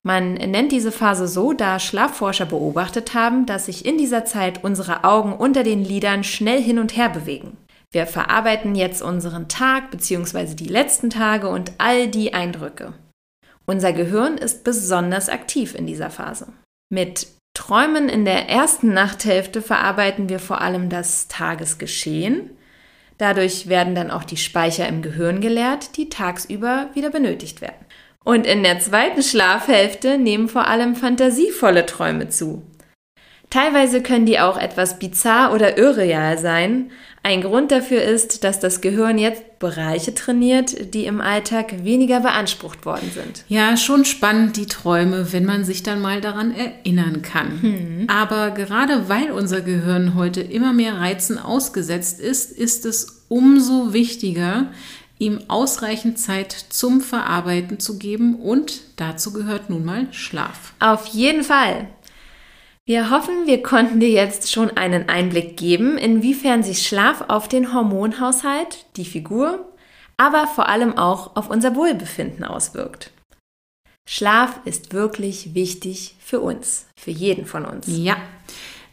Man 0.08 0.36
nennt 0.36 0.72
diese 0.72 0.93
Phase 0.93 1.28
so, 1.28 1.52
da 1.52 1.82
Schlafforscher 1.82 2.46
beobachtet 2.46 3.13
haben, 3.13 3.46
dass 3.46 3.65
sich 3.65 3.86
in 3.86 3.98
dieser 3.98 4.24
Zeit 4.24 4.63
unsere 4.63 5.04
Augen 5.04 5.34
unter 5.34 5.63
den 5.63 5.84
Lidern 5.84 6.24
schnell 6.24 6.63
hin 6.63 6.80
und 6.80 6.96
her 6.96 7.10
bewegen. 7.10 7.58
Wir 7.91 8.08
verarbeiten 8.08 8.74
jetzt 8.74 9.02
unseren 9.02 9.50
Tag 9.50 9.91
bzw. 9.91 10.56
die 10.56 10.70
letzten 10.70 11.10
Tage 11.10 11.50
und 11.50 11.74
all 11.78 12.08
die 12.08 12.34
Eindrücke. 12.34 12.93
Unser 13.65 13.91
Gehirn 13.91 14.38
ist 14.38 14.63
besonders 14.63 15.28
aktiv 15.28 15.76
in 15.76 15.86
dieser 15.86 16.10
Phase. 16.10 16.48
Mit 16.89 17.28
Träumen 17.54 18.08
in 18.08 18.24
der 18.24 18.48
ersten 18.48 18.93
Nachthälfte 18.93 19.62
verarbeiten 19.62 20.30
wir 20.30 20.39
vor 20.39 20.62
allem 20.62 20.88
das 20.88 21.28
Tagesgeschehen. 21.28 22.52
Dadurch 23.17 23.67
werden 23.67 23.93
dann 23.93 24.12
auch 24.12 24.24
die 24.24 24.38
Speicher 24.38 24.88
im 24.88 25.02
Gehirn 25.02 25.41
geleert, 25.41 25.98
die 25.98 26.08
tagsüber 26.08 26.88
wieder 26.93 27.10
benötigt 27.10 27.60
werden. 27.60 27.87
Und 28.28 28.46
in 28.46 28.62
der 28.62 28.78
zweiten 28.82 29.24
Schlafhälfte 29.24 30.18
nehmen 30.18 30.50
vor 30.50 30.68
allem 30.68 30.98
fantasievolle 30.98 31.86
Träume 31.86 32.28
zu. 32.28 32.62
Teilweise 33.50 34.02
können 34.02 34.26
die 34.26 34.38
auch 34.38 34.58
etwas 34.58 35.00
bizarr 35.00 35.54
oder 35.54 35.78
irreal 35.78 36.38
sein. 36.38 36.92
Ein 37.24 37.42
Grund 37.42 37.72
dafür 37.72 38.02
ist, 38.02 38.44
dass 38.44 38.60
das 38.60 38.82
Gehirn 38.82 39.18
jetzt 39.18 39.60
Bereiche 39.60 40.13
trainiert, 40.13 40.94
die 40.94 41.06
im 41.06 41.22
Alltag 41.22 41.86
weniger 41.86 42.20
beansprucht 42.20 42.86
worden 42.86 43.10
sind. 43.13 43.46
Ja, 43.48 43.78
schon 43.78 44.04
spannend 44.04 44.58
die 44.58 44.66
Träume, 44.66 45.32
wenn 45.32 45.46
man 45.46 45.63
sich 45.63 45.82
dann 45.82 46.02
mal 46.02 46.20
daran 46.20 46.54
erinnern 46.54 47.22
kann. 47.22 47.62
Hm. 47.62 48.08
Aber 48.10 48.52
gerade 48.52 49.08
weil 49.08 49.32
unser 49.32 49.62
Gehirn 49.62 50.16
heute 50.16 50.42
immer 50.42 50.74
mehr 50.74 50.96
Reizen 50.96 51.40
ausgesetzt 51.40 52.20
ist, 52.20 52.52
ist 52.52 52.86
es 52.86 53.24
umso 53.30 53.94
wichtiger, 53.94 54.72
ihm 55.19 55.39
ausreichend 55.47 56.19
Zeit 56.19 56.51
zum 56.51 57.01
Verarbeiten 57.01 57.80
zu 57.80 57.97
geben 57.97 58.36
und 58.36 58.82
dazu 58.97 59.34
gehört 59.34 59.69
nun 59.69 59.86
mal 59.86 60.08
Schlaf. 60.12 60.73
Auf 60.80 61.08
jeden 61.08 61.43
Fall. 61.43 61.88
Wir 62.86 63.10
hoffen, 63.10 63.47
wir 63.47 63.62
konnten 63.63 63.99
dir 63.99 64.10
jetzt 64.10 64.51
schon 64.51 64.71
einen 64.77 65.10
Einblick 65.10 65.58
geben, 65.58 65.97
inwiefern 65.97 66.63
sich 66.63 66.88
Schlaf 66.88 67.25
auf 67.27 67.49
den 67.49 67.73
Hormonhaushalt, 67.73 68.86
die 68.95 69.03
Figur, 69.03 69.67
aber 70.15 70.47
vor 70.47 70.69
allem 70.69 70.97
auch 70.97 71.36
auf 71.36 71.49
unser 71.49 71.75
Wohlbefinden 71.75 72.45
auswirkt. 72.45 73.12
Schlaf 74.08 74.62
ist 74.63 74.93
wirklich 74.93 75.53
wichtig 75.53 76.15
für 76.19 76.39
uns, 76.39 76.86
für 76.95 77.12
jeden 77.12 77.45
von 77.45 77.65
uns. 77.65 77.88
Ja. 77.89 78.15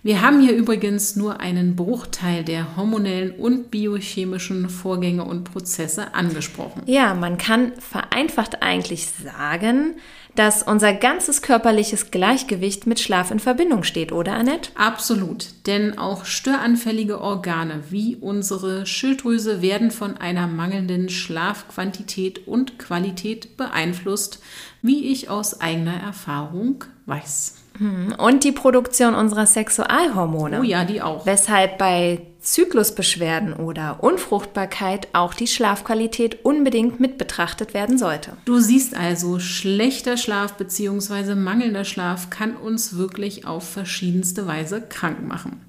Wir 0.04 0.20
haben 0.20 0.42
hier 0.42 0.54
übrigens 0.54 1.16
nur 1.16 1.40
einen 1.40 1.76
Bruchteil 1.76 2.44
der 2.44 2.76
hormonellen 2.76 3.30
und 3.30 3.70
biochemischen 3.70 4.68
Vorgänge 4.68 5.24
und 5.24 5.44
Prozesse 5.44 6.14
angesprochen. 6.14 6.82
Ja, 6.84 7.14
man 7.14 7.38
kann 7.38 7.72
vereinfacht 7.78 8.62
eigentlich 8.62 9.06
sagen, 9.06 9.94
dass 10.34 10.62
unser 10.62 10.92
ganzes 10.92 11.40
körperliches 11.40 12.10
Gleichgewicht 12.10 12.86
mit 12.86 13.00
Schlaf 13.00 13.30
in 13.30 13.38
Verbindung 13.38 13.82
steht, 13.82 14.12
oder 14.12 14.34
Annette? 14.34 14.72
Absolut, 14.74 15.46
denn 15.66 15.96
auch 15.96 16.26
störanfällige 16.26 17.22
Organe 17.22 17.84
wie 17.88 18.16
unsere 18.16 18.84
Schilddrüse 18.84 19.62
werden 19.62 19.90
von 19.90 20.18
einer 20.18 20.46
mangelnden 20.46 21.08
Schlafquantität 21.08 22.46
und 22.46 22.78
Qualität 22.78 23.56
beeinflusst, 23.56 24.42
wie 24.82 25.06
ich 25.10 25.30
aus 25.30 25.62
eigener 25.62 25.98
Erfahrung 25.98 26.84
weiß. 27.06 27.63
Hm, 27.78 28.14
und 28.18 28.44
die 28.44 28.52
Produktion 28.52 29.14
unserer 29.14 29.46
Sexualhormone. 29.46 30.60
Oh 30.60 30.62
ja, 30.62 30.84
die 30.84 31.02
auch. 31.02 31.26
Weshalb 31.26 31.78
bei 31.78 32.20
Zyklusbeschwerden 32.40 33.54
oder 33.54 34.02
Unfruchtbarkeit 34.02 35.08
auch 35.12 35.34
die 35.34 35.46
Schlafqualität 35.46 36.44
unbedingt 36.44 37.00
mit 37.00 37.18
betrachtet 37.18 37.74
werden 37.74 37.98
sollte. 37.98 38.36
Du 38.44 38.60
siehst 38.60 38.94
also, 38.94 39.40
schlechter 39.40 40.16
Schlaf 40.16 40.54
bzw. 40.54 41.34
mangelnder 41.34 41.84
Schlaf 41.84 42.30
kann 42.30 42.54
uns 42.54 42.96
wirklich 42.96 43.46
auf 43.46 43.68
verschiedenste 43.68 44.46
Weise 44.46 44.82
krank 44.82 45.26
machen. 45.26 45.60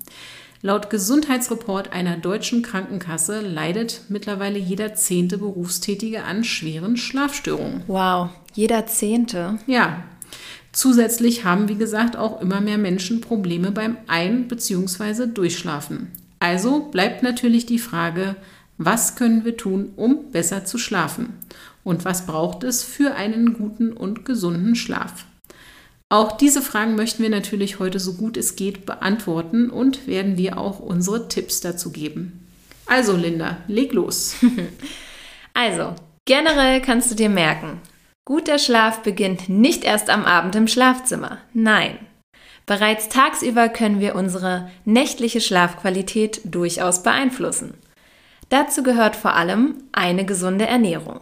Laut 0.61 0.89
Gesundheitsreport 0.89 1.93
einer 1.93 2.17
deutschen 2.17 2.63
Krankenkasse 2.63 3.41
leidet 3.41 4.01
mittlerweile 4.09 4.57
jeder 4.57 4.95
zehnte 4.95 5.37
Berufstätige 5.37 6.23
an 6.23 6.43
schweren 6.43 6.97
Schlafstörungen. 6.97 7.83
Wow, 7.85 8.29
jeder 8.53 8.87
zehnte? 8.87 9.59
Ja, 9.67 10.03
Zusätzlich 10.75 11.45
haben, 11.45 11.69
wie 11.69 11.77
gesagt, 11.77 12.17
auch 12.17 12.41
immer 12.41 12.59
mehr 12.59 12.77
Menschen 12.77 13.21
Probleme 13.21 13.71
beim 13.71 13.95
Ein- 14.07 14.49
bzw. 14.49 15.27
Durchschlafen. 15.27 16.11
Also 16.39 16.81
bleibt 16.91 17.23
natürlich 17.23 17.65
die 17.65 17.79
Frage, 17.79 18.35
was 18.77 19.15
können 19.15 19.45
wir 19.45 19.55
tun, 19.55 19.93
um 19.95 20.31
besser 20.33 20.65
zu 20.65 20.77
schlafen? 20.77 21.39
Und 21.85 22.03
was 22.03 22.25
braucht 22.25 22.65
es 22.65 22.83
für 22.83 23.15
einen 23.15 23.53
guten 23.53 23.93
und 23.93 24.25
gesunden 24.25 24.75
Schlaf? 24.75 25.23
Auch 26.09 26.33
diese 26.35 26.61
Fragen 26.61 26.95
möchten 26.95 27.23
wir 27.23 27.29
natürlich 27.29 27.79
heute 27.79 28.01
so 28.01 28.15
gut 28.15 28.35
es 28.35 28.57
geht 28.57 28.85
beantworten 28.85 29.69
und 29.69 30.07
werden 30.07 30.35
dir 30.35 30.57
auch 30.57 30.79
unsere 30.81 31.29
Tipps 31.29 31.61
dazu 31.61 31.93
geben. 31.93 32.45
Also 32.85 33.15
Linda, 33.15 33.59
leg 33.69 33.93
los. 33.93 34.35
also, 35.53 35.95
generell 36.25 36.81
kannst 36.81 37.11
du 37.11 37.15
dir 37.15 37.29
merken, 37.29 37.79
Guter 38.27 38.57
Schlaf 38.57 39.03
beginnt 39.03 39.49
nicht 39.49 39.83
erst 39.83 40.09
am 40.09 40.25
Abend 40.25 40.55
im 40.55 40.67
Schlafzimmer. 40.67 41.37
Nein. 41.53 41.99
Bereits 42.65 43.07
tagsüber 43.07 43.69
können 43.69 43.99
wir 43.99 44.15
unsere 44.15 44.71
nächtliche 44.83 45.39
Schlafqualität 45.39 46.41
durchaus 46.43 47.03
beeinflussen. 47.03 47.75
Dazu 48.49 48.81
gehört 48.81 49.15
vor 49.15 49.35
allem 49.35 49.75
eine 49.91 50.25
gesunde 50.25 50.65
Ernährung. 50.65 51.19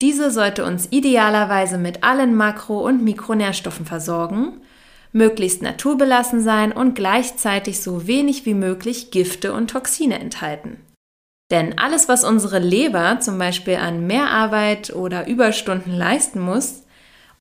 Diese 0.00 0.30
sollte 0.30 0.64
uns 0.64 0.86
idealerweise 0.92 1.76
mit 1.76 2.04
allen 2.04 2.36
Makro- 2.36 2.86
und 2.86 3.02
Mikronährstoffen 3.02 3.84
versorgen, 3.84 4.60
möglichst 5.10 5.60
naturbelassen 5.60 6.40
sein 6.40 6.70
und 6.70 6.94
gleichzeitig 6.94 7.80
so 7.80 8.06
wenig 8.06 8.46
wie 8.46 8.54
möglich 8.54 9.10
Gifte 9.10 9.52
und 9.52 9.72
Toxine 9.72 10.20
enthalten. 10.20 10.83
Denn 11.50 11.78
alles, 11.78 12.08
was 12.08 12.24
unsere 12.24 12.58
Leber 12.58 13.20
zum 13.20 13.38
Beispiel 13.38 13.76
an 13.76 14.06
Mehrarbeit 14.06 14.94
oder 14.94 15.26
Überstunden 15.26 15.92
leisten 15.92 16.40
muss, 16.40 16.84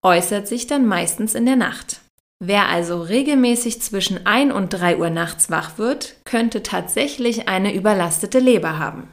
äußert 0.02 0.48
sich 0.48 0.68
dann 0.68 0.86
meistens 0.86 1.36
in 1.36 1.46
der 1.46 1.56
Nacht. 1.56 2.02
Wer 2.40 2.68
also 2.68 3.02
regelmäßig 3.02 3.82
zwischen 3.82 4.26
1 4.26 4.54
und 4.54 4.70
3 4.70 4.98
Uhr 4.98 5.10
nachts 5.10 5.50
wach 5.50 5.78
wird, 5.78 6.16
könnte 6.26 6.62
tatsächlich 6.62 7.48
eine 7.48 7.74
überlastete 7.74 8.40
Leber 8.40 8.80
haben. 8.80 9.08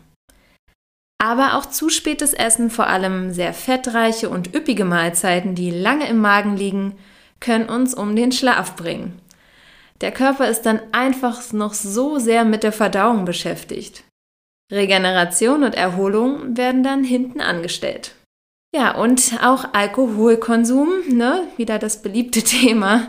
Aber 1.23 1.57
auch 1.57 1.67
zu 1.67 1.91
spätes 1.91 2.33
Essen, 2.33 2.71
vor 2.71 2.89
allem 2.89 3.33
sehr 3.33 3.53
fettreiche 3.53 4.31
und 4.31 4.55
üppige 4.55 4.85
Mahlzeiten, 4.85 5.55
die 5.55 5.71
lange 5.71 6.09
im 6.09 6.19
Magen 6.19 6.57
liegen, 6.57 6.97
können 7.39 7.69
uns 7.69 7.95
um 7.95 8.17
den 8.17 8.33
Schlaf 8.33 8.75
bringen. 8.75 9.21
Der 10.01 10.11
Körper 10.13 10.49
ist 10.49 10.63
dann 10.63 10.81
einfach 10.93 11.53
noch 11.53 11.75
so 11.75 12.19
sehr 12.19 12.45
mit 12.45 12.63
der 12.63 12.73
Verdauung 12.73 13.27
beschäftigt. 13.27 14.03
Regeneration 14.71 15.65
und 15.65 15.75
Erholung 15.75 16.57
werden 16.57 16.83
dann 16.83 17.05
hinten 17.05 17.41
angestellt. 17.41 18.15
Ja, 18.75 18.95
und 18.95 19.39
auch 19.43 19.65
Alkoholkonsum, 19.73 20.89
ne, 21.09 21.43
wieder 21.57 21.79
das 21.79 22.03
beliebte 22.03 22.43
Thema, 22.45 23.09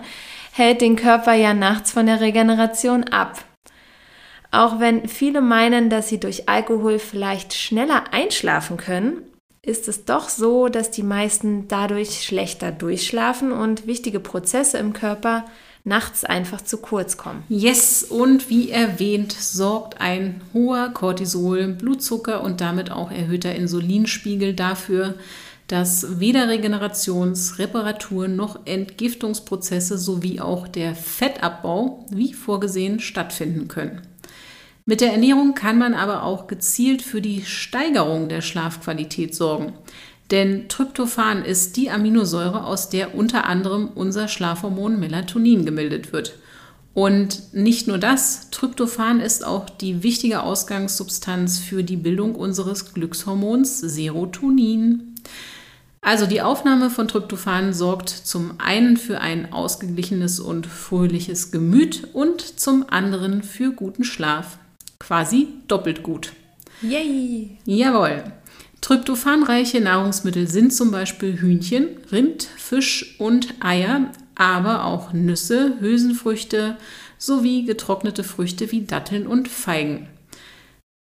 hält 0.51 0.81
den 0.81 0.95
Körper 0.95 1.33
ja 1.33 1.53
nachts 1.53 1.91
von 1.91 2.05
der 2.05 2.19
Regeneration 2.19 3.03
ab. 3.05 3.43
Auch 4.51 4.79
wenn 4.79 5.07
viele 5.07 5.41
meinen, 5.41 5.89
dass 5.89 6.09
sie 6.09 6.19
durch 6.19 6.49
Alkohol 6.49 6.99
vielleicht 6.99 7.53
schneller 7.53 8.05
einschlafen 8.11 8.75
können, 8.75 9.23
ist 9.63 9.87
es 9.87 10.05
doch 10.05 10.27
so, 10.27 10.67
dass 10.67 10.91
die 10.91 11.03
meisten 11.03 11.67
dadurch 11.67 12.23
schlechter 12.23 12.71
durchschlafen 12.71 13.51
und 13.51 13.87
wichtige 13.87 14.19
Prozesse 14.19 14.79
im 14.79 14.91
Körper 14.91 15.45
nachts 15.83 16.23
einfach 16.23 16.61
zu 16.61 16.77
kurz 16.77 17.17
kommen. 17.17 17.43
Yes, 17.49 18.03
und 18.03 18.49
wie 18.49 18.69
erwähnt, 18.69 19.33
sorgt 19.33 19.99
ein 19.99 20.41
hoher 20.53 20.89
Cortisol, 20.89 21.69
Blutzucker 21.69 22.43
und 22.43 22.61
damit 22.61 22.91
auch 22.91 23.11
erhöhter 23.11 23.55
Insulinspiegel 23.55 24.53
dafür, 24.53 25.15
dass 25.67 26.19
weder 26.19 26.47
Regenerations-, 26.47 27.57
Reparatur- 27.57 28.27
noch 28.27 28.59
Entgiftungsprozesse 28.65 29.97
sowie 29.97 30.41
auch 30.41 30.67
der 30.67 30.95
Fettabbau 30.95 32.05
wie 32.09 32.33
vorgesehen 32.33 32.99
stattfinden 32.99 33.67
können. 33.67 34.01
Mit 34.85 34.99
der 34.99 35.13
Ernährung 35.13 35.53
kann 35.53 35.77
man 35.77 35.93
aber 35.93 36.23
auch 36.23 36.47
gezielt 36.47 37.01
für 37.01 37.21
die 37.21 37.43
Steigerung 37.45 38.27
der 38.27 38.41
Schlafqualität 38.41 39.33
sorgen. 39.33 39.73
Denn 40.31 40.69
Tryptophan 40.69 41.43
ist 41.43 41.75
die 41.75 41.91
Aminosäure, 41.91 42.63
aus 42.63 42.89
der 42.89 43.15
unter 43.15 43.45
anderem 43.45 43.89
unser 43.93 44.29
Schlafhormon 44.29 44.97
Melatonin 44.97 45.65
gebildet 45.65 46.13
wird. 46.13 46.35
Und 46.93 47.53
nicht 47.53 47.87
nur 47.87 47.97
das, 47.97 48.49
Tryptophan 48.49 49.19
ist 49.19 49.45
auch 49.45 49.69
die 49.69 50.03
wichtige 50.03 50.43
Ausgangssubstanz 50.43 51.59
für 51.59 51.83
die 51.83 51.97
Bildung 51.97 52.35
unseres 52.35 52.93
Glückshormons 52.93 53.79
Serotonin. 53.79 55.15
Also 56.01 56.25
die 56.25 56.41
Aufnahme 56.41 56.89
von 56.89 57.07
Tryptophan 57.07 57.73
sorgt 57.73 58.09
zum 58.09 58.53
einen 58.57 58.97
für 58.97 59.21
ein 59.21 59.53
ausgeglichenes 59.53 60.39
und 60.39 60.65
fröhliches 60.65 61.51
Gemüt 61.51 62.07
und 62.13 62.59
zum 62.59 62.85
anderen 62.89 63.43
für 63.43 63.71
guten 63.71 64.03
Schlaf. 64.03 64.57
Quasi 64.99 65.49
doppelt 65.67 66.03
gut. 66.03 66.33
Yay! 66.81 67.57
Jawohl. 67.65 68.23
Tryptophanreiche 68.81 69.79
Nahrungsmittel 69.79 70.47
sind 70.47 70.73
zum 70.73 70.91
Beispiel 70.91 71.39
Hühnchen, 71.39 71.89
Rind, 72.11 72.43
Fisch 72.43 73.15
und 73.19 73.53
Eier, 73.59 74.11
aber 74.33 74.85
auch 74.85 75.13
Nüsse, 75.13 75.75
Hülsenfrüchte 75.79 76.77
sowie 77.19 77.63
getrocknete 77.63 78.23
Früchte 78.23 78.71
wie 78.71 78.81
Datteln 78.81 79.27
und 79.27 79.47
Feigen. 79.47 80.07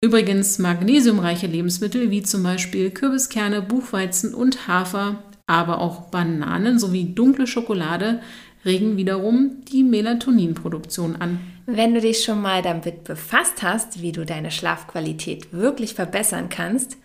Übrigens 0.01 0.59
magnesiumreiche 0.59 1.47
Lebensmittel 1.47 2.11
wie 2.11 2.21
zum 2.21 2.43
Beispiel 2.43 2.91
Kürbiskerne, 2.91 3.61
Buchweizen 3.61 4.33
und 4.33 4.67
Hafer, 4.67 5.23
aber 5.47 5.79
auch 5.79 6.09
Bananen 6.09 6.79
sowie 6.79 7.13
dunkle 7.15 7.47
Schokolade 7.47 8.21
regen 8.65 8.97
wiederum 8.97 9.63
die 9.71 9.83
Melatoninproduktion 9.83 11.15
an. 11.15 11.39
Wenn 11.65 11.93
du 11.93 12.01
dich 12.01 12.23
schon 12.23 12.41
mal 12.41 12.61
damit 12.61 13.05
befasst 13.05 13.63
hast, 13.63 14.01
wie 14.01 14.11
du 14.11 14.25
deine 14.25 14.51
Schlafqualität 14.51 15.53
wirklich 15.53 15.93
verbessern 15.93 16.49
kannst, 16.49 16.97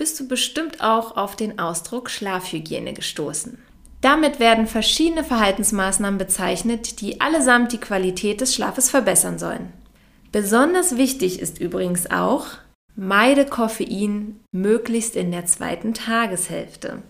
bist 0.00 0.18
du 0.18 0.26
bestimmt 0.26 0.80
auch 0.80 1.18
auf 1.18 1.36
den 1.36 1.58
Ausdruck 1.58 2.08
Schlafhygiene 2.08 2.94
gestoßen. 2.94 3.58
Damit 4.00 4.40
werden 4.40 4.66
verschiedene 4.66 5.22
Verhaltensmaßnahmen 5.22 6.16
bezeichnet, 6.16 7.02
die 7.02 7.20
allesamt 7.20 7.72
die 7.72 7.80
Qualität 7.80 8.40
des 8.40 8.54
Schlafes 8.54 8.88
verbessern 8.88 9.38
sollen. 9.38 9.74
Besonders 10.32 10.96
wichtig 10.96 11.38
ist 11.38 11.60
übrigens 11.60 12.10
auch, 12.10 12.46
meide 12.96 13.44
Koffein 13.44 14.40
möglichst 14.52 15.16
in 15.16 15.32
der 15.32 15.44
zweiten 15.44 15.92
Tageshälfte. 15.92 17.02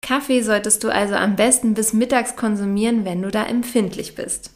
Kaffee 0.00 0.40
solltest 0.40 0.82
du 0.82 0.88
also 0.88 1.16
am 1.16 1.36
besten 1.36 1.74
bis 1.74 1.92
mittags 1.92 2.36
konsumieren, 2.36 3.04
wenn 3.04 3.20
du 3.20 3.30
da 3.30 3.44
empfindlich 3.44 4.14
bist. 4.14 4.50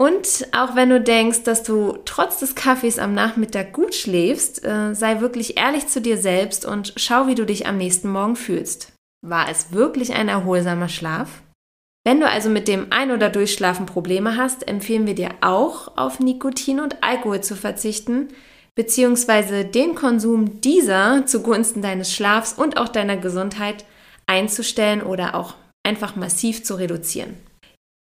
Und 0.00 0.46
auch 0.52 0.76
wenn 0.76 0.90
du 0.90 1.00
denkst, 1.00 1.42
dass 1.42 1.64
du 1.64 1.98
trotz 2.04 2.38
des 2.38 2.54
Kaffees 2.54 3.00
am 3.00 3.14
Nachmittag 3.14 3.72
gut 3.72 3.94
schläfst, 3.94 4.64
äh, 4.64 4.94
sei 4.94 5.20
wirklich 5.20 5.56
ehrlich 5.56 5.88
zu 5.88 6.00
dir 6.00 6.18
selbst 6.18 6.64
und 6.64 6.92
schau, 6.96 7.26
wie 7.26 7.34
du 7.34 7.44
dich 7.44 7.66
am 7.66 7.78
nächsten 7.78 8.08
Morgen 8.08 8.36
fühlst. 8.36 8.92
War 9.26 9.50
es 9.50 9.72
wirklich 9.72 10.14
ein 10.14 10.28
erholsamer 10.28 10.88
Schlaf? 10.88 11.42
Wenn 12.06 12.20
du 12.20 12.28
also 12.28 12.48
mit 12.48 12.68
dem 12.68 12.86
Ein- 12.90 13.10
oder 13.10 13.28
Durchschlafen 13.28 13.86
Probleme 13.86 14.36
hast, 14.36 14.68
empfehlen 14.68 15.06
wir 15.06 15.16
dir 15.16 15.30
auch, 15.40 15.98
auf 15.98 16.20
Nikotin 16.20 16.78
und 16.78 17.02
Alkohol 17.02 17.40
zu 17.40 17.56
verzichten, 17.56 18.28
beziehungsweise 18.76 19.64
den 19.64 19.96
Konsum 19.96 20.60
dieser 20.60 21.26
zugunsten 21.26 21.82
deines 21.82 22.14
Schlafs 22.14 22.52
und 22.52 22.76
auch 22.76 22.88
deiner 22.88 23.16
Gesundheit 23.16 23.84
einzustellen 24.28 25.02
oder 25.02 25.34
auch 25.34 25.54
einfach 25.84 26.14
massiv 26.14 26.62
zu 26.62 26.76
reduzieren. 26.76 27.36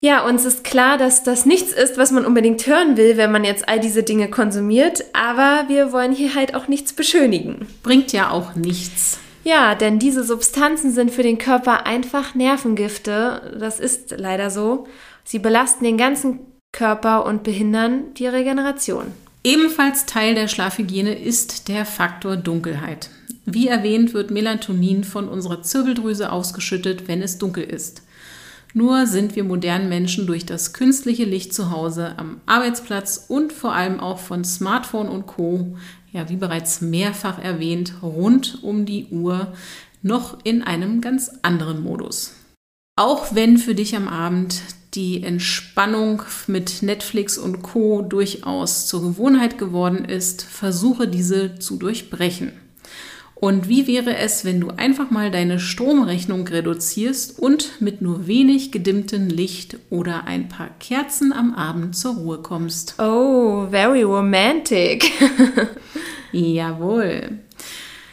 Ja, 0.04 0.26
uns 0.26 0.44
ist 0.44 0.64
klar, 0.64 0.98
dass 0.98 1.22
das 1.22 1.46
nichts 1.46 1.72
ist, 1.72 1.96
was 1.96 2.10
man 2.10 2.26
unbedingt 2.26 2.66
hören 2.66 2.96
will, 2.96 3.16
wenn 3.16 3.30
man 3.30 3.44
jetzt 3.44 3.68
all 3.68 3.78
diese 3.78 4.02
Dinge 4.02 4.28
konsumiert, 4.28 5.04
aber 5.12 5.68
wir 5.68 5.92
wollen 5.92 6.10
hier 6.10 6.34
halt 6.34 6.56
auch 6.56 6.66
nichts 6.66 6.92
beschönigen. 6.92 7.68
Bringt 7.84 8.12
ja 8.12 8.30
auch 8.30 8.56
nichts. 8.56 9.20
Ja, 9.44 9.76
denn 9.76 10.00
diese 10.00 10.24
Substanzen 10.24 10.90
sind 10.90 11.12
für 11.12 11.22
den 11.22 11.38
Körper 11.38 11.86
einfach 11.86 12.34
Nervengifte. 12.34 13.56
Das 13.60 13.78
ist 13.78 14.12
leider 14.16 14.50
so. 14.50 14.88
Sie 15.22 15.38
belasten 15.38 15.84
den 15.84 15.98
ganzen 15.98 16.40
Körper 16.72 17.24
und 17.24 17.44
behindern 17.44 18.12
die 18.14 18.26
Regeneration. 18.26 19.06
Ebenfalls 19.44 20.06
Teil 20.06 20.34
der 20.34 20.48
Schlafhygiene 20.48 21.14
ist 21.14 21.68
der 21.68 21.84
Faktor 21.84 22.36
Dunkelheit. 22.36 23.08
Wie 23.44 23.68
erwähnt 23.68 24.14
wird 24.14 24.32
Melatonin 24.32 25.04
von 25.04 25.28
unserer 25.28 25.62
Zirbeldrüse 25.62 26.32
ausgeschüttet, 26.32 27.06
wenn 27.06 27.22
es 27.22 27.38
dunkel 27.38 27.62
ist. 27.62 28.02
Nur 28.74 29.06
sind 29.06 29.36
wir 29.36 29.44
modernen 29.44 29.88
Menschen 29.88 30.26
durch 30.26 30.46
das 30.46 30.72
künstliche 30.72 31.24
Licht 31.24 31.52
zu 31.52 31.70
Hause, 31.70 32.14
am 32.18 32.40
Arbeitsplatz 32.46 33.26
und 33.28 33.52
vor 33.52 33.74
allem 33.74 34.00
auch 34.00 34.18
von 34.18 34.44
Smartphone 34.44 35.08
und 35.08 35.26
Co 35.26 35.76
ja, 36.12 36.28
wie 36.28 36.36
bereits 36.36 36.80
mehrfach 36.80 37.38
erwähnt, 37.38 37.94
rund 38.02 38.62
um 38.62 38.84
die 38.84 39.06
Uhr 39.06 39.52
noch 40.02 40.38
in 40.44 40.62
einem 40.62 41.00
ganz 41.00 41.30
anderen 41.42 41.82
Modus. 41.82 42.34
Auch 42.96 43.34
wenn 43.34 43.56
für 43.56 43.74
dich 43.74 43.96
am 43.96 44.08
Abend 44.08 44.60
die 44.94 45.22
Entspannung 45.22 46.22
mit 46.46 46.82
Netflix 46.82 47.38
und 47.38 47.62
Co 47.62 48.02
durchaus 48.02 48.86
zur 48.86 49.00
Gewohnheit 49.00 49.56
geworden 49.56 50.04
ist, 50.04 50.42
versuche 50.42 51.08
diese 51.08 51.58
zu 51.58 51.78
durchbrechen. 51.78 52.52
Und 53.42 53.68
wie 53.68 53.88
wäre 53.88 54.16
es, 54.18 54.44
wenn 54.44 54.60
du 54.60 54.68
einfach 54.68 55.10
mal 55.10 55.32
deine 55.32 55.58
Stromrechnung 55.58 56.46
reduzierst 56.46 57.40
und 57.40 57.80
mit 57.80 58.00
nur 58.00 58.28
wenig 58.28 58.70
gedimmtem 58.70 59.26
Licht 59.26 59.78
oder 59.90 60.28
ein 60.28 60.48
paar 60.48 60.70
Kerzen 60.78 61.32
am 61.32 61.52
Abend 61.52 61.96
zur 61.96 62.14
Ruhe 62.14 62.38
kommst? 62.38 62.94
Oh, 63.00 63.66
very 63.68 64.04
romantic. 64.04 65.10
Jawohl. 66.32 67.40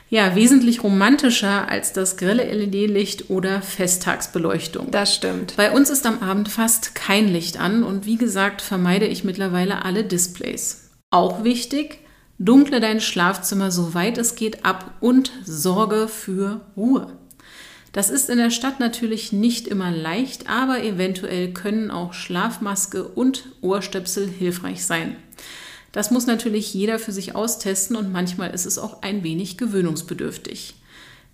Ja, 0.09 0.33
wesentlich 0.33 0.83
romantischer 0.83 1.69
als 1.69 1.93
das 1.93 2.17
grelle 2.17 2.51
LED-Licht 2.51 3.29
oder 3.29 3.61
Festtagsbeleuchtung. 3.61 4.89
Das 4.89 5.13
stimmt. 5.13 5.55
Bei 5.57 5.69
uns 5.69 5.91
ist 5.91 6.07
am 6.07 6.23
Abend 6.23 6.49
fast 6.49 6.95
kein 6.95 7.27
Licht 7.27 7.59
an 7.59 7.83
und 7.83 8.07
wie 8.07 8.17
gesagt 8.17 8.63
vermeide 8.63 9.05
ich 9.05 9.23
mittlerweile 9.23 9.85
alle 9.85 10.03
Displays. 10.03 10.89
Auch 11.11 11.43
wichtig, 11.43 11.99
Dunkle 12.39 12.79
dein 12.79 13.01
Schlafzimmer 13.01 13.69
so 13.69 13.93
weit 13.93 14.17
es 14.17 14.35
geht 14.35 14.63
ab 14.63 14.93
und 15.01 15.31
sorge 15.43 16.07
für 16.07 16.61
Ruhe. 16.77 17.11
Das 17.91 18.09
ist 18.09 18.29
in 18.29 18.37
der 18.37 18.49
Stadt 18.49 18.79
natürlich 18.79 19.33
nicht 19.33 19.67
immer 19.67 19.91
leicht, 19.91 20.49
aber 20.49 20.81
eventuell 20.81 21.51
können 21.51 21.91
auch 21.91 22.13
Schlafmaske 22.13 23.03
und 23.03 23.43
Ohrstöpsel 23.59 24.25
hilfreich 24.25 24.85
sein. 24.85 25.17
Das 25.91 26.11
muss 26.11 26.27
natürlich 26.27 26.73
jeder 26.73 26.97
für 26.97 27.11
sich 27.11 27.35
austesten 27.35 27.97
und 27.97 28.11
manchmal 28.11 28.51
ist 28.51 28.65
es 28.65 28.77
auch 28.77 29.01
ein 29.01 29.23
wenig 29.23 29.57
gewöhnungsbedürftig. 29.57 30.75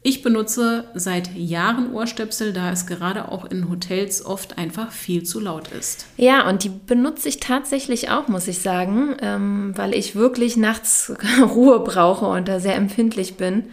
Ich 0.08 0.22
benutze 0.22 0.84
seit 0.94 1.36
Jahren 1.36 1.92
Ohrstöpsel, 1.92 2.54
da 2.54 2.70
es 2.70 2.86
gerade 2.86 3.32
auch 3.32 3.44
in 3.46 3.72
Hotels 3.72 4.24
oft 4.24 4.56
einfach 4.60 4.92
viel 4.92 5.24
zu 5.24 5.40
laut 5.40 5.70
ist. 5.70 6.06
Ja, 6.16 6.48
und 6.48 6.64
die 6.64 6.70
benutze 6.70 7.28
ich 7.28 7.40
tatsächlich 7.40 8.12
auch, 8.12 8.28
muss 8.28 8.48
ich 8.48 8.60
sagen, 8.60 9.16
ähm, 9.24 9.74
weil 9.76 9.96
ich 9.96 10.16
wirklich 10.16 10.58
nachts 10.58 11.12
Ruhe 11.42 11.80
brauche 11.80 12.28
und 12.28 12.48
da 12.48 12.60
sehr 12.60 12.76
empfindlich 12.76 13.38
bin. 13.38 13.64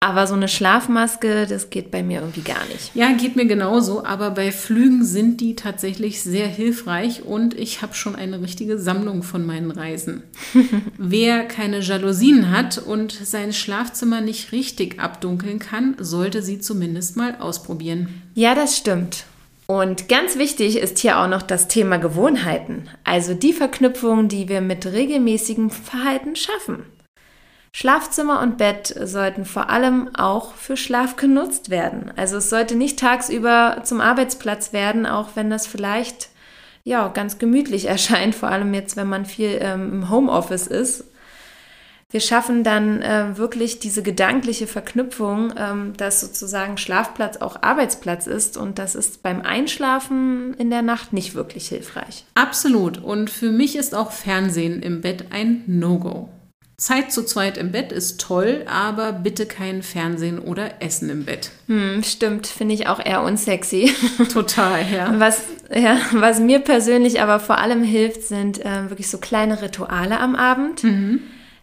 Aber 0.00 0.26
so 0.26 0.34
eine 0.34 0.46
Schlafmaske, 0.46 1.46
das 1.46 1.70
geht 1.70 1.90
bei 1.90 2.02
mir 2.02 2.20
irgendwie 2.20 2.42
gar 2.42 2.64
nicht. 2.66 2.94
Ja, 2.94 3.12
geht 3.12 3.34
mir 3.34 3.46
genauso. 3.46 4.04
Aber 4.04 4.30
bei 4.30 4.52
Flügen 4.52 5.04
sind 5.04 5.40
die 5.40 5.56
tatsächlich 5.56 6.22
sehr 6.22 6.46
hilfreich 6.46 7.22
und 7.22 7.54
ich 7.54 7.80
habe 7.80 7.94
schon 7.94 8.14
eine 8.14 8.42
richtige 8.42 8.78
Sammlung 8.78 9.22
von 9.22 9.46
meinen 9.46 9.70
Reisen. 9.70 10.22
Wer 10.98 11.44
keine 11.44 11.80
Jalousien 11.80 12.50
hat 12.50 12.76
und 12.76 13.12
sein 13.12 13.54
Schlafzimmer 13.54 14.20
nicht 14.20 14.52
richtig 14.52 15.00
abdunkeln 15.00 15.60
kann, 15.60 15.96
sollte 15.98 16.42
sie 16.42 16.60
zumindest 16.60 17.16
mal 17.16 17.36
ausprobieren. 17.40 18.22
Ja, 18.34 18.54
das 18.54 18.76
stimmt. 18.76 19.24
Und 19.66 20.10
ganz 20.10 20.36
wichtig 20.36 20.76
ist 20.76 20.98
hier 20.98 21.18
auch 21.18 21.28
noch 21.28 21.42
das 21.42 21.68
Thema 21.68 21.96
Gewohnheiten, 21.96 22.88
also 23.02 23.34
die 23.34 23.52
Verknüpfung, 23.52 24.28
die 24.28 24.48
wir 24.48 24.60
mit 24.60 24.86
regelmäßigem 24.86 25.70
Verhalten 25.70 26.36
schaffen. 26.36 26.84
Schlafzimmer 27.78 28.40
und 28.40 28.56
Bett 28.56 28.94
sollten 29.02 29.44
vor 29.44 29.68
allem 29.68 30.08
auch 30.14 30.54
für 30.54 30.78
Schlaf 30.78 31.16
genutzt 31.16 31.68
werden. 31.68 32.10
Also 32.16 32.38
es 32.38 32.48
sollte 32.48 32.74
nicht 32.74 32.98
tagsüber 32.98 33.82
zum 33.84 34.00
Arbeitsplatz 34.00 34.72
werden, 34.72 35.04
auch 35.04 35.32
wenn 35.34 35.50
das 35.50 35.66
vielleicht 35.66 36.30
ja 36.84 37.08
ganz 37.08 37.36
gemütlich 37.36 37.84
erscheint, 37.88 38.34
vor 38.34 38.48
allem 38.48 38.72
jetzt, 38.72 38.96
wenn 38.96 39.08
man 39.08 39.26
viel 39.26 39.58
ähm, 39.60 39.92
im 39.92 40.10
Homeoffice 40.10 40.68
ist. 40.68 41.04
Wir 42.08 42.20
schaffen 42.20 42.64
dann 42.64 43.02
äh, 43.02 43.36
wirklich 43.36 43.78
diese 43.78 44.02
gedankliche 44.02 44.66
Verknüpfung, 44.66 45.52
ähm, 45.58 45.92
dass 45.98 46.22
sozusagen 46.22 46.78
Schlafplatz 46.78 47.36
auch 47.36 47.60
Arbeitsplatz 47.60 48.26
ist 48.26 48.56
und 48.56 48.78
das 48.78 48.94
ist 48.94 49.22
beim 49.22 49.42
Einschlafen 49.42 50.54
in 50.54 50.70
der 50.70 50.80
Nacht 50.80 51.12
nicht 51.12 51.34
wirklich 51.34 51.68
hilfreich. 51.68 52.24
Absolut. 52.32 52.96
Und 52.96 53.28
für 53.28 53.50
mich 53.50 53.76
ist 53.76 53.94
auch 53.94 54.12
Fernsehen 54.12 54.80
im 54.80 55.02
Bett 55.02 55.26
ein 55.30 55.62
No-Go. 55.66 56.30
Zeit 56.76 57.10
zu 57.10 57.24
zweit 57.24 57.56
im 57.56 57.72
Bett 57.72 57.90
ist 57.90 58.20
toll, 58.20 58.64
aber 58.66 59.12
bitte 59.12 59.46
kein 59.46 59.82
Fernsehen 59.82 60.38
oder 60.38 60.82
Essen 60.82 61.08
im 61.08 61.24
Bett. 61.24 61.50
Hm, 61.68 62.02
stimmt, 62.02 62.46
finde 62.46 62.74
ich 62.74 62.86
auch 62.86 63.04
eher 63.04 63.22
unsexy. 63.22 63.94
Total, 64.32 64.84
ja. 64.92 65.14
Was, 65.18 65.42
ja. 65.74 65.96
was 66.12 66.38
mir 66.38 66.58
persönlich 66.58 67.22
aber 67.22 67.40
vor 67.40 67.58
allem 67.58 67.82
hilft, 67.82 68.24
sind 68.24 68.62
äh, 68.62 68.90
wirklich 68.90 69.08
so 69.08 69.16
kleine 69.16 69.62
Rituale 69.62 70.20
am 70.20 70.36
Abend. 70.36 70.84
Mhm. 70.84 71.22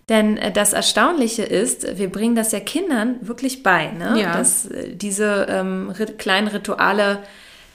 Denn 0.10 0.38
äh, 0.38 0.52
das 0.52 0.73
Erstaunliche 0.73 1.43
ist, 1.43 1.97
wir 1.97 2.10
bringen 2.10 2.36
das 2.36 2.52
ja 2.52 2.60
Kindern 2.60 3.17
wirklich 3.21 3.62
bei, 3.62 3.91
ne? 3.91 4.19
ja. 4.19 4.34
dass 4.34 4.65
äh, 4.65 4.95
diese 4.95 5.45
ähm, 5.47 5.93
kleinen 6.17 6.47
Rituale 6.47 7.19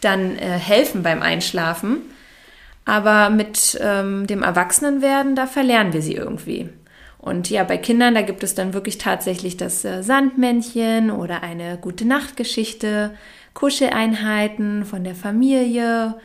dann 0.01 0.37
äh, 0.37 0.59
helfen 0.59 1.05
beim 1.05 1.22
Einschlafen. 1.22 1.98
Aber 2.85 3.29
mit 3.29 3.79
ähm, 3.83 4.27
dem 4.27 4.42
Erwachsenenwerden, 4.42 5.37
da 5.37 5.46
verlernen 5.46 5.92
wir 5.92 6.01
sie 6.01 6.14
irgendwie. 6.14 6.70
Und 7.28 7.50
ja, 7.50 7.62
bei 7.62 7.76
Kindern, 7.76 8.14
da 8.14 8.22
gibt 8.22 8.42
es 8.42 8.54
dann 8.54 8.72
wirklich 8.72 8.98
tatsächlich 8.98 9.56
das 9.56 9.84
äh, 9.84 10.02
Sandmännchen 10.02 11.10
oder 11.10 11.42
eine 11.42 11.78
gute 11.78 12.06
Nachtgeschichte, 12.06 13.14
Kuscheleinheiten 13.52 14.84
von 14.84 15.04
der 15.04 15.14
Familie 15.14 16.16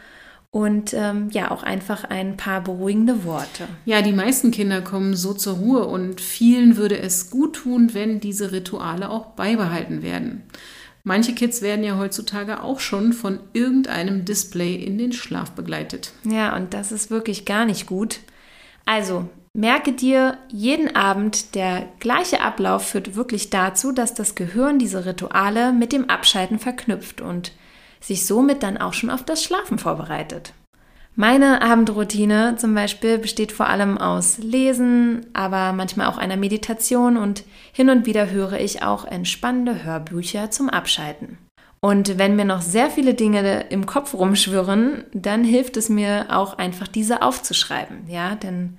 und 0.49 0.93
ähm, 0.93 1.29
ja, 1.31 1.49
auch 1.51 1.63
einfach 1.63 2.03
ein 2.03 2.37
paar 2.37 2.61
beruhigende 2.61 3.25
Worte. 3.25 3.67
Ja, 3.85 4.01
die 4.01 4.13
meisten 4.13 4.51
Kinder 4.51 4.81
kommen 4.81 5.15
so 5.15 5.33
zur 5.33 5.55
Ruhe 5.55 5.87
und 5.87 6.21
vielen 6.21 6.77
würde 6.77 6.99
es 6.99 7.31
gut 7.31 7.55
tun, 7.55 7.93
wenn 7.93 8.19
diese 8.19 8.51
Rituale 8.51 9.09
auch 9.09 9.31
beibehalten 9.31 10.03
werden. 10.03 10.43
Manche 11.03 11.33
Kids 11.33 11.61
werden 11.61 11.83
ja 11.83 11.97
heutzutage 11.97 12.63
auch 12.63 12.79
schon 12.79 13.11
von 13.11 13.39
irgendeinem 13.51 14.23
Display 14.23 14.75
in 14.75 14.97
den 14.97 15.11
Schlaf 15.11 15.51
begleitet. 15.51 16.13
Ja, 16.23 16.55
und 16.55 16.73
das 16.73 16.91
ist 16.91 17.11
wirklich 17.11 17.45
gar 17.45 17.65
nicht 17.65 17.87
gut. 17.87 18.19
Also, 18.85 19.27
Merke 19.55 19.93
dir, 19.93 20.39
jeden 20.47 20.95
Abend 20.95 21.53
der 21.53 21.85
gleiche 21.99 22.41
Ablauf 22.41 22.87
führt 22.87 23.15
wirklich 23.15 23.51
dazu, 23.51 23.91
dass 23.91 24.15
das 24.15 24.33
Gehirn 24.33 24.79
diese 24.79 25.05
Rituale 25.05 25.73
mit 25.73 25.91
dem 25.93 26.09
Abschalten 26.09 26.57
verknüpft 26.57 27.21
und 27.21 27.51
sich 28.01 28.25
somit 28.25 28.63
dann 28.63 28.79
auch 28.79 28.93
schon 28.93 29.11
auf 29.11 29.23
das 29.23 29.43
Schlafen 29.43 29.77
vorbereitet. 29.77 30.53
Meine 31.15 31.61
Abendroutine 31.61 32.55
zum 32.57 32.73
Beispiel 32.73 33.19
besteht 33.19 33.51
vor 33.51 33.67
allem 33.67 33.99
aus 33.99 34.39
Lesen, 34.39 35.27
aber 35.33 35.71
manchmal 35.71 36.07
auch 36.07 36.17
einer 36.17 36.37
Meditation 36.37 37.15
und 37.15 37.43
hin 37.71 37.91
und 37.91 38.07
wieder 38.07 38.31
höre 38.31 38.59
ich 38.59 38.81
auch 38.81 39.05
entspannende 39.05 39.83
Hörbücher 39.83 40.49
zum 40.49 40.69
Abschalten. 40.69 41.37
Und 41.79 42.17
wenn 42.17 42.35
mir 42.35 42.45
noch 42.45 42.63
sehr 42.63 42.89
viele 42.89 43.13
Dinge 43.13 43.65
im 43.69 43.85
Kopf 43.85 44.15
rumschwirren, 44.15 45.03
dann 45.13 45.43
hilft 45.43 45.77
es 45.77 45.89
mir 45.89 46.27
auch 46.29 46.57
einfach 46.57 46.87
diese 46.87 47.21
aufzuschreiben, 47.21 48.07
ja, 48.07 48.33
denn 48.33 48.77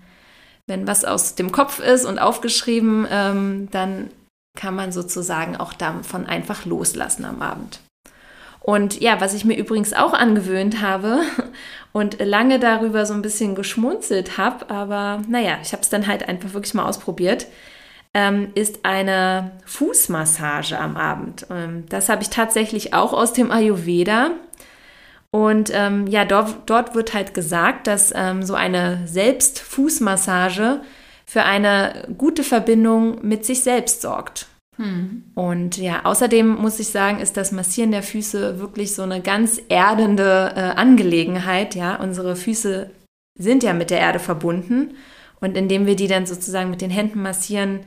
wenn 0.66 0.86
was 0.86 1.04
aus 1.04 1.34
dem 1.34 1.52
Kopf 1.52 1.78
ist 1.78 2.04
und 2.04 2.18
aufgeschrieben, 2.18 3.06
ähm, 3.10 3.68
dann 3.70 4.10
kann 4.58 4.74
man 4.74 4.92
sozusagen 4.92 5.56
auch 5.56 5.72
davon 5.72 6.26
einfach 6.26 6.64
loslassen 6.64 7.24
am 7.24 7.42
Abend. 7.42 7.80
Und 8.60 9.00
ja, 9.00 9.20
was 9.20 9.34
ich 9.34 9.44
mir 9.44 9.58
übrigens 9.58 9.92
auch 9.92 10.14
angewöhnt 10.14 10.80
habe 10.80 11.20
und 11.92 12.18
lange 12.18 12.58
darüber 12.58 13.04
so 13.04 13.12
ein 13.12 13.20
bisschen 13.20 13.54
geschmunzelt 13.54 14.38
habe, 14.38 14.70
aber 14.70 15.20
naja, 15.28 15.58
ich 15.62 15.72
habe 15.72 15.82
es 15.82 15.90
dann 15.90 16.06
halt 16.06 16.26
einfach 16.28 16.54
wirklich 16.54 16.72
mal 16.72 16.86
ausprobiert, 16.86 17.46
ähm, 18.14 18.52
ist 18.54 18.84
eine 18.84 19.50
Fußmassage 19.66 20.78
am 20.78 20.96
Abend. 20.96 21.46
Ähm, 21.50 21.84
das 21.90 22.08
habe 22.08 22.22
ich 22.22 22.30
tatsächlich 22.30 22.94
auch 22.94 23.12
aus 23.12 23.32
dem 23.34 23.50
Ayurveda. 23.50 24.30
Und 25.34 25.72
ähm, 25.74 26.06
ja, 26.06 26.24
dort, 26.24 26.58
dort 26.66 26.94
wird 26.94 27.12
halt 27.12 27.34
gesagt, 27.34 27.88
dass 27.88 28.12
ähm, 28.14 28.44
so 28.44 28.54
eine 28.54 29.00
Selbstfußmassage 29.08 30.80
für 31.26 31.42
eine 31.42 32.06
gute 32.16 32.44
Verbindung 32.44 33.18
mit 33.26 33.44
sich 33.44 33.64
selbst 33.64 34.00
sorgt. 34.00 34.46
Hm. 34.76 35.24
Und 35.34 35.76
ja, 35.76 36.04
außerdem 36.04 36.54
muss 36.54 36.78
ich 36.78 36.86
sagen, 36.86 37.18
ist 37.18 37.36
das 37.36 37.50
Massieren 37.50 37.90
der 37.90 38.04
Füße 38.04 38.60
wirklich 38.60 38.94
so 38.94 39.02
eine 39.02 39.20
ganz 39.20 39.60
erdende 39.68 40.52
äh, 40.54 40.60
Angelegenheit. 40.60 41.74
Ja, 41.74 41.96
unsere 41.96 42.36
Füße 42.36 42.90
sind 43.36 43.64
ja 43.64 43.72
mit 43.72 43.90
der 43.90 43.98
Erde 43.98 44.20
verbunden. 44.20 44.94
Und 45.40 45.56
indem 45.56 45.86
wir 45.86 45.96
die 45.96 46.06
dann 46.06 46.26
sozusagen 46.26 46.70
mit 46.70 46.80
den 46.80 46.90
Händen 46.90 47.20
massieren, 47.20 47.80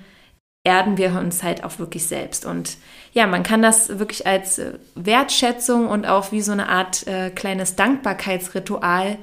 erden 0.68 0.98
wir 0.98 1.14
uns 1.18 1.44
halt 1.44 1.64
auch 1.64 1.80
wirklich 1.80 2.06
selbst. 2.08 2.46
Und 2.46 2.76
ja, 3.14 3.26
man 3.26 3.44
kann 3.44 3.62
das 3.62 4.00
wirklich 4.00 4.28
als 4.28 4.60
äh, 4.60 4.74
Wertschätzung 4.96 5.88
und 5.88 6.06
auch 6.06 6.34
wie 6.34 6.42
so 6.42 6.52
eine 6.52 6.68
Art 6.68 7.08
äh, 7.08 7.30
kleines 7.30 7.78
Dankbarkeitsritual 7.78 9.18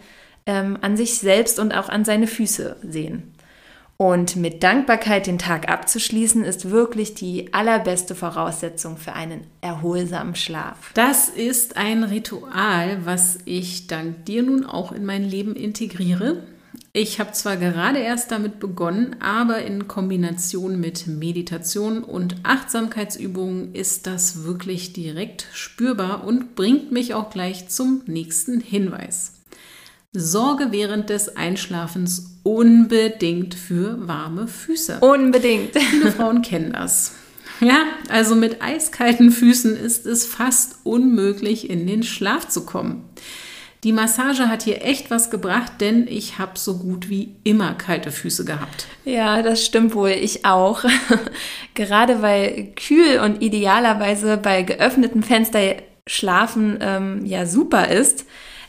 ähm, 0.46 0.78
an 0.80 0.96
sich 0.96 1.18
selbst 1.18 1.58
und 1.58 1.72
auch 1.72 1.90
an 1.90 2.06
seine 2.06 2.26
Füße 2.26 2.76
sehen. 2.82 3.34
Und 3.98 4.36
mit 4.36 4.62
Dankbarkeit 4.62 5.26
den 5.26 5.38
Tag 5.38 5.68
abzuschließen, 5.68 6.42
ist 6.44 6.70
wirklich 6.70 7.12
die 7.12 7.52
allerbeste 7.52 8.14
Voraussetzung 8.14 8.96
für 8.96 9.12
einen 9.12 9.46
erholsamen 9.60 10.34
Schlaf. 10.36 10.92
Das 10.94 11.28
ist 11.28 11.76
ein 11.76 12.04
Ritual, 12.04 13.04
was 13.04 13.38
ich 13.44 13.86
dank 13.86 14.24
dir 14.24 14.42
nun 14.42 14.64
auch 14.64 14.92
in 14.92 15.04
mein 15.04 15.22
Leben 15.22 15.54
integriere. 15.54 16.38
Ich 16.96 17.18
habe 17.18 17.32
zwar 17.32 17.56
gerade 17.56 17.98
erst 17.98 18.30
damit 18.30 18.60
begonnen, 18.60 19.16
aber 19.18 19.62
in 19.62 19.88
Kombination 19.88 20.78
mit 20.78 21.08
Meditation 21.08 22.04
und 22.04 22.36
Achtsamkeitsübungen 22.44 23.74
ist 23.74 24.06
das 24.06 24.44
wirklich 24.44 24.92
direkt 24.92 25.48
spürbar 25.52 26.22
und 26.24 26.54
bringt 26.54 26.92
mich 26.92 27.12
auch 27.12 27.30
gleich 27.30 27.68
zum 27.68 28.02
nächsten 28.06 28.60
Hinweis. 28.60 29.32
Sorge 30.12 30.68
während 30.70 31.10
des 31.10 31.36
Einschlafens 31.36 32.38
unbedingt 32.44 33.56
für 33.56 34.06
warme 34.06 34.46
Füße. 34.46 35.00
Unbedingt. 35.00 35.76
Viele 35.90 36.12
Frauen 36.12 36.42
kennen 36.42 36.74
das. 36.74 37.14
Ja, 37.58 37.86
also 38.08 38.36
mit 38.36 38.62
eiskalten 38.62 39.32
Füßen 39.32 39.76
ist 39.76 40.06
es 40.06 40.26
fast 40.26 40.76
unmöglich, 40.84 41.68
in 41.68 41.88
den 41.88 42.04
Schlaf 42.04 42.46
zu 42.46 42.64
kommen. 42.64 43.02
Die 43.84 43.92
Massage 43.92 44.48
hat 44.48 44.62
hier 44.62 44.82
echt 44.82 45.10
was 45.10 45.30
gebracht, 45.30 45.72
denn 45.80 46.08
ich 46.08 46.38
habe 46.38 46.52
so 46.58 46.78
gut 46.78 47.10
wie 47.10 47.36
immer 47.44 47.74
kalte 47.74 48.10
Füße 48.10 48.46
gehabt. 48.46 48.86
Ja, 49.04 49.42
das 49.42 49.62
stimmt 49.62 49.94
wohl. 49.94 50.10
Ich 50.10 50.46
auch. 50.46 50.84
Gerade 51.74 52.22
weil 52.22 52.72
kühl 52.76 53.20
und 53.22 53.42
idealerweise 53.42 54.38
bei 54.38 54.62
geöffnetem 54.62 55.22
Fenster 55.22 55.76
schlafen 56.06 56.78
ähm, 56.80 57.26
ja 57.26 57.44
super 57.44 57.88
ist, 57.88 58.24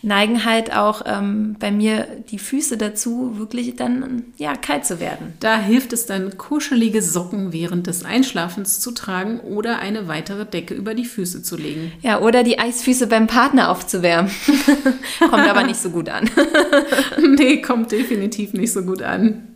neigen 0.06 0.46
halt 0.46 0.72
auch 0.74 1.02
ähm, 1.06 1.56
bei 1.60 1.72
mir 1.72 2.08
die 2.30 2.38
Füße 2.38 2.78
dazu, 2.78 3.38
wirklich 3.38 3.76
dann 3.76 4.24
ja 4.38 4.56
kalt 4.56 4.86
zu 4.86 5.00
werden. 5.00 5.34
Da 5.40 5.60
hilft 5.60 5.94
es 5.94 6.06
dann, 6.06 6.38
kuschelige 6.38 7.02
Socken 7.02 7.52
während 7.52 7.88
des 7.88 8.06
Einschlafens 8.06 8.80
zu 8.80 8.92
tragen 8.92 9.40
oder 9.40 9.80
eine 9.80 10.08
weitere 10.08 10.46
Decke 10.46 10.76
über 10.76 10.94
die 10.94 11.06
Füße 11.06 11.42
zu 11.42 11.58
legen. 11.58 11.92
Ja, 12.02 12.22
oder 12.22 12.44
die 12.44 12.60
Eisfüße 12.60 13.08
beim 13.08 13.26
Partner 13.28 13.72
aufzuwärmen. 13.72 14.32
kommt 15.20 15.50
aber 15.50 15.64
nicht 15.64 15.80
so 15.80 15.90
gut 15.90 16.08
an. 16.08 16.30
nee, 17.36 17.62
kommt 17.62 17.92
definitiv 17.92 18.54
nicht 18.54 18.72
so 18.72 18.84
gut 18.84 19.02
an. 19.02 19.48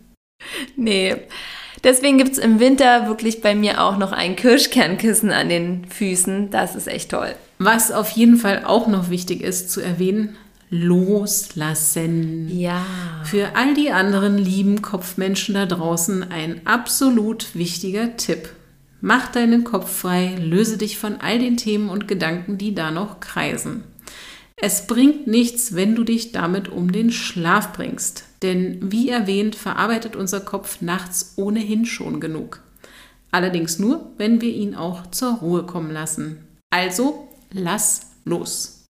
Nee. 0.76 1.16
Deswegen 1.84 2.18
gibt 2.18 2.32
es 2.32 2.38
im 2.38 2.58
Winter 2.60 3.06
wirklich 3.06 3.40
bei 3.40 3.54
mir 3.54 3.80
auch 3.80 3.96
noch 3.96 4.12
ein 4.12 4.36
Kirschkernkissen 4.36 5.30
an 5.30 5.48
den 5.48 5.86
Füßen. 5.86 6.50
Das 6.50 6.74
ist 6.74 6.88
echt 6.88 7.10
toll. 7.12 7.34
Was 7.62 7.92
auf 7.92 8.08
jeden 8.12 8.38
Fall 8.38 8.64
auch 8.64 8.86
noch 8.86 9.10
wichtig 9.10 9.42
ist 9.42 9.70
zu 9.70 9.82
erwähnen, 9.82 10.34
loslassen. 10.70 12.48
Ja. 12.48 12.86
Für 13.24 13.54
all 13.54 13.74
die 13.74 13.90
anderen 13.90 14.38
lieben 14.38 14.80
Kopfmenschen 14.80 15.54
da 15.54 15.66
draußen 15.66 16.30
ein 16.30 16.66
absolut 16.66 17.54
wichtiger 17.54 18.16
Tipp. 18.16 18.48
Mach 19.02 19.30
deinen 19.30 19.64
Kopf 19.64 19.94
frei, 19.94 20.38
löse 20.40 20.78
dich 20.78 20.96
von 20.96 21.20
all 21.20 21.38
den 21.38 21.58
Themen 21.58 21.90
und 21.90 22.08
Gedanken, 22.08 22.56
die 22.56 22.74
da 22.74 22.90
noch 22.90 23.20
kreisen. 23.20 23.84
Es 24.56 24.86
bringt 24.86 25.26
nichts, 25.26 25.74
wenn 25.74 25.94
du 25.94 26.02
dich 26.02 26.32
damit 26.32 26.70
um 26.70 26.92
den 26.92 27.12
Schlaf 27.12 27.74
bringst. 27.74 28.24
Denn 28.40 28.90
wie 28.90 29.10
erwähnt, 29.10 29.54
verarbeitet 29.54 30.16
unser 30.16 30.40
Kopf 30.40 30.80
nachts 30.80 31.34
ohnehin 31.36 31.84
schon 31.84 32.20
genug. 32.20 32.62
Allerdings 33.30 33.78
nur, 33.78 34.12
wenn 34.16 34.40
wir 34.40 34.50
ihn 34.50 34.74
auch 34.74 35.10
zur 35.10 35.34
Ruhe 35.34 35.64
kommen 35.64 35.90
lassen. 35.90 36.38
Also 36.70 37.26
lass 37.52 38.12
los. 38.24 38.86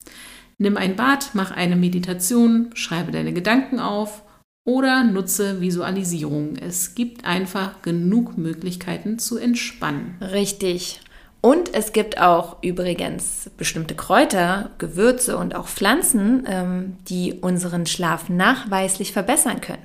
Nimm 0.58 0.76
ein 0.76 0.96
Bad, 0.96 1.30
mach 1.32 1.50
eine 1.52 1.76
Meditation, 1.76 2.70
schreibe 2.74 3.12
deine 3.12 3.32
Gedanken 3.32 3.80
auf 3.80 4.22
oder 4.64 5.04
nutze 5.04 5.60
Visualisierung. 5.60 6.56
Es 6.56 6.94
gibt 6.94 7.24
einfach 7.24 7.82
genug 7.82 8.36
Möglichkeiten 8.36 9.18
zu 9.18 9.38
entspannen. 9.38 10.16
Richtig. 10.20 11.00
Und 11.40 11.72
es 11.72 11.92
gibt 11.92 12.20
auch 12.20 12.62
übrigens 12.62 13.50
bestimmte 13.56 13.94
Kräuter, 13.94 14.70
Gewürze 14.76 15.38
und 15.38 15.54
auch 15.54 15.68
Pflanzen, 15.68 16.44
ähm, 16.46 16.96
die 17.08 17.32
unseren 17.40 17.86
Schlaf 17.86 18.28
nachweislich 18.28 19.12
verbessern 19.12 19.62
können. 19.62 19.82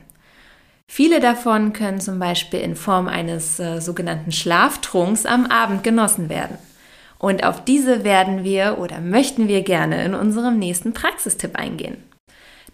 Viele 0.87 1.19
davon 1.19 1.71
können 1.73 2.01
zum 2.01 2.19
Beispiel 2.19 2.59
in 2.59 2.75
Form 2.75 3.07
eines 3.07 3.59
äh, 3.59 3.79
sogenannten 3.79 4.33
Schlaftrunks 4.33 5.25
am 5.25 5.45
Abend 5.45 5.83
genossen 5.83 6.29
werden. 6.29 6.57
Und 7.17 7.43
auf 7.43 7.63
diese 7.63 8.03
werden 8.03 8.43
wir 8.43 8.77
oder 8.79 8.99
möchten 8.99 9.47
wir 9.47 9.61
gerne 9.61 10.03
in 10.03 10.13
unserem 10.13 10.59
nächsten 10.59 10.93
Praxistipp 10.93 11.55
eingehen. 11.55 11.97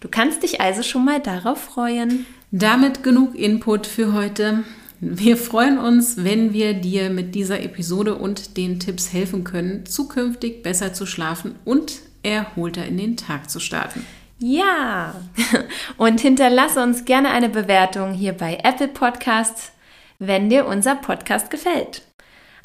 Du 0.00 0.08
kannst 0.08 0.42
dich 0.42 0.60
also 0.60 0.82
schon 0.82 1.04
mal 1.04 1.20
darauf 1.20 1.60
freuen. 1.60 2.26
Damit 2.50 3.02
genug 3.02 3.36
Input 3.36 3.86
für 3.86 4.12
heute. 4.12 4.64
Wir 5.00 5.36
freuen 5.36 5.78
uns, 5.78 6.24
wenn 6.24 6.52
wir 6.52 6.74
dir 6.74 7.10
mit 7.10 7.34
dieser 7.34 7.62
Episode 7.62 8.16
und 8.16 8.56
den 8.56 8.78
Tipps 8.78 9.12
helfen 9.12 9.42
können, 9.42 9.86
zukünftig 9.86 10.62
besser 10.62 10.92
zu 10.92 11.06
schlafen 11.06 11.54
und 11.64 12.00
erholter 12.22 12.84
in 12.84 12.98
den 12.98 13.16
Tag 13.16 13.48
zu 13.50 13.58
starten. 13.58 14.04
Ja, 14.38 15.14
und 15.96 16.20
hinterlasse 16.20 16.82
uns 16.82 17.04
gerne 17.04 17.30
eine 17.30 17.48
Bewertung 17.48 18.12
hier 18.12 18.32
bei 18.32 18.58
Apple 18.62 18.88
Podcasts, 18.88 19.72
wenn 20.18 20.50
dir 20.50 20.66
unser 20.66 20.96
Podcast 20.96 21.50
gefällt. 21.50 22.02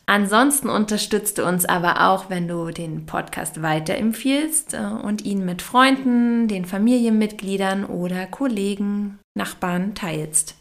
Ansonsten 0.09 0.69
unterstützt 0.69 1.37
du 1.37 1.45
uns 1.45 1.65
aber 1.65 2.07
auch, 2.09 2.29
wenn 2.29 2.47
du 2.47 2.71
den 2.71 3.05
Podcast 3.05 3.61
weiterempfiehlst 3.61 4.73
äh, 4.73 4.77
und 5.03 5.25
ihn 5.25 5.43
mit 5.43 5.61
Freunden, 5.61 6.47
den 6.47 6.63
Familienmitgliedern 6.63 7.83
oder 7.83 8.25
Kollegen, 8.25 9.19
Nachbarn 9.35 9.95
teilst. 9.95 10.55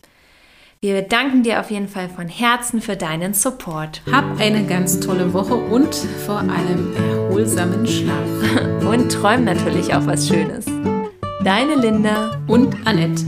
Wir 0.81 1.03
danken 1.03 1.45
dir 1.45 1.61
auf 1.61 1.71
jeden 1.71 1.89
Fall 1.89 2.09
von 2.09 2.29
Herzen 2.29 2.83
für 2.83 2.97
deinen 2.97 3.35
Support. 3.35 4.03
Hab 4.11 4.39
eine 4.39 4.67
ganz 4.67 4.99
tolle 5.01 5.33
Woche 5.33 5.55
und 5.55 5.95
vor 5.95 6.41
allem 6.41 6.95
erholsamen 6.97 7.87
Schlaf. 7.87 8.27
Und 8.87 9.11
träum 9.11 9.45
natürlich 9.45 9.93
auch 9.95 10.07
was 10.07 10.29
Schönes. 10.29 10.67
Deine 11.43 11.75
Linda 11.75 12.41
und 12.47 12.87
Annette. 12.87 13.25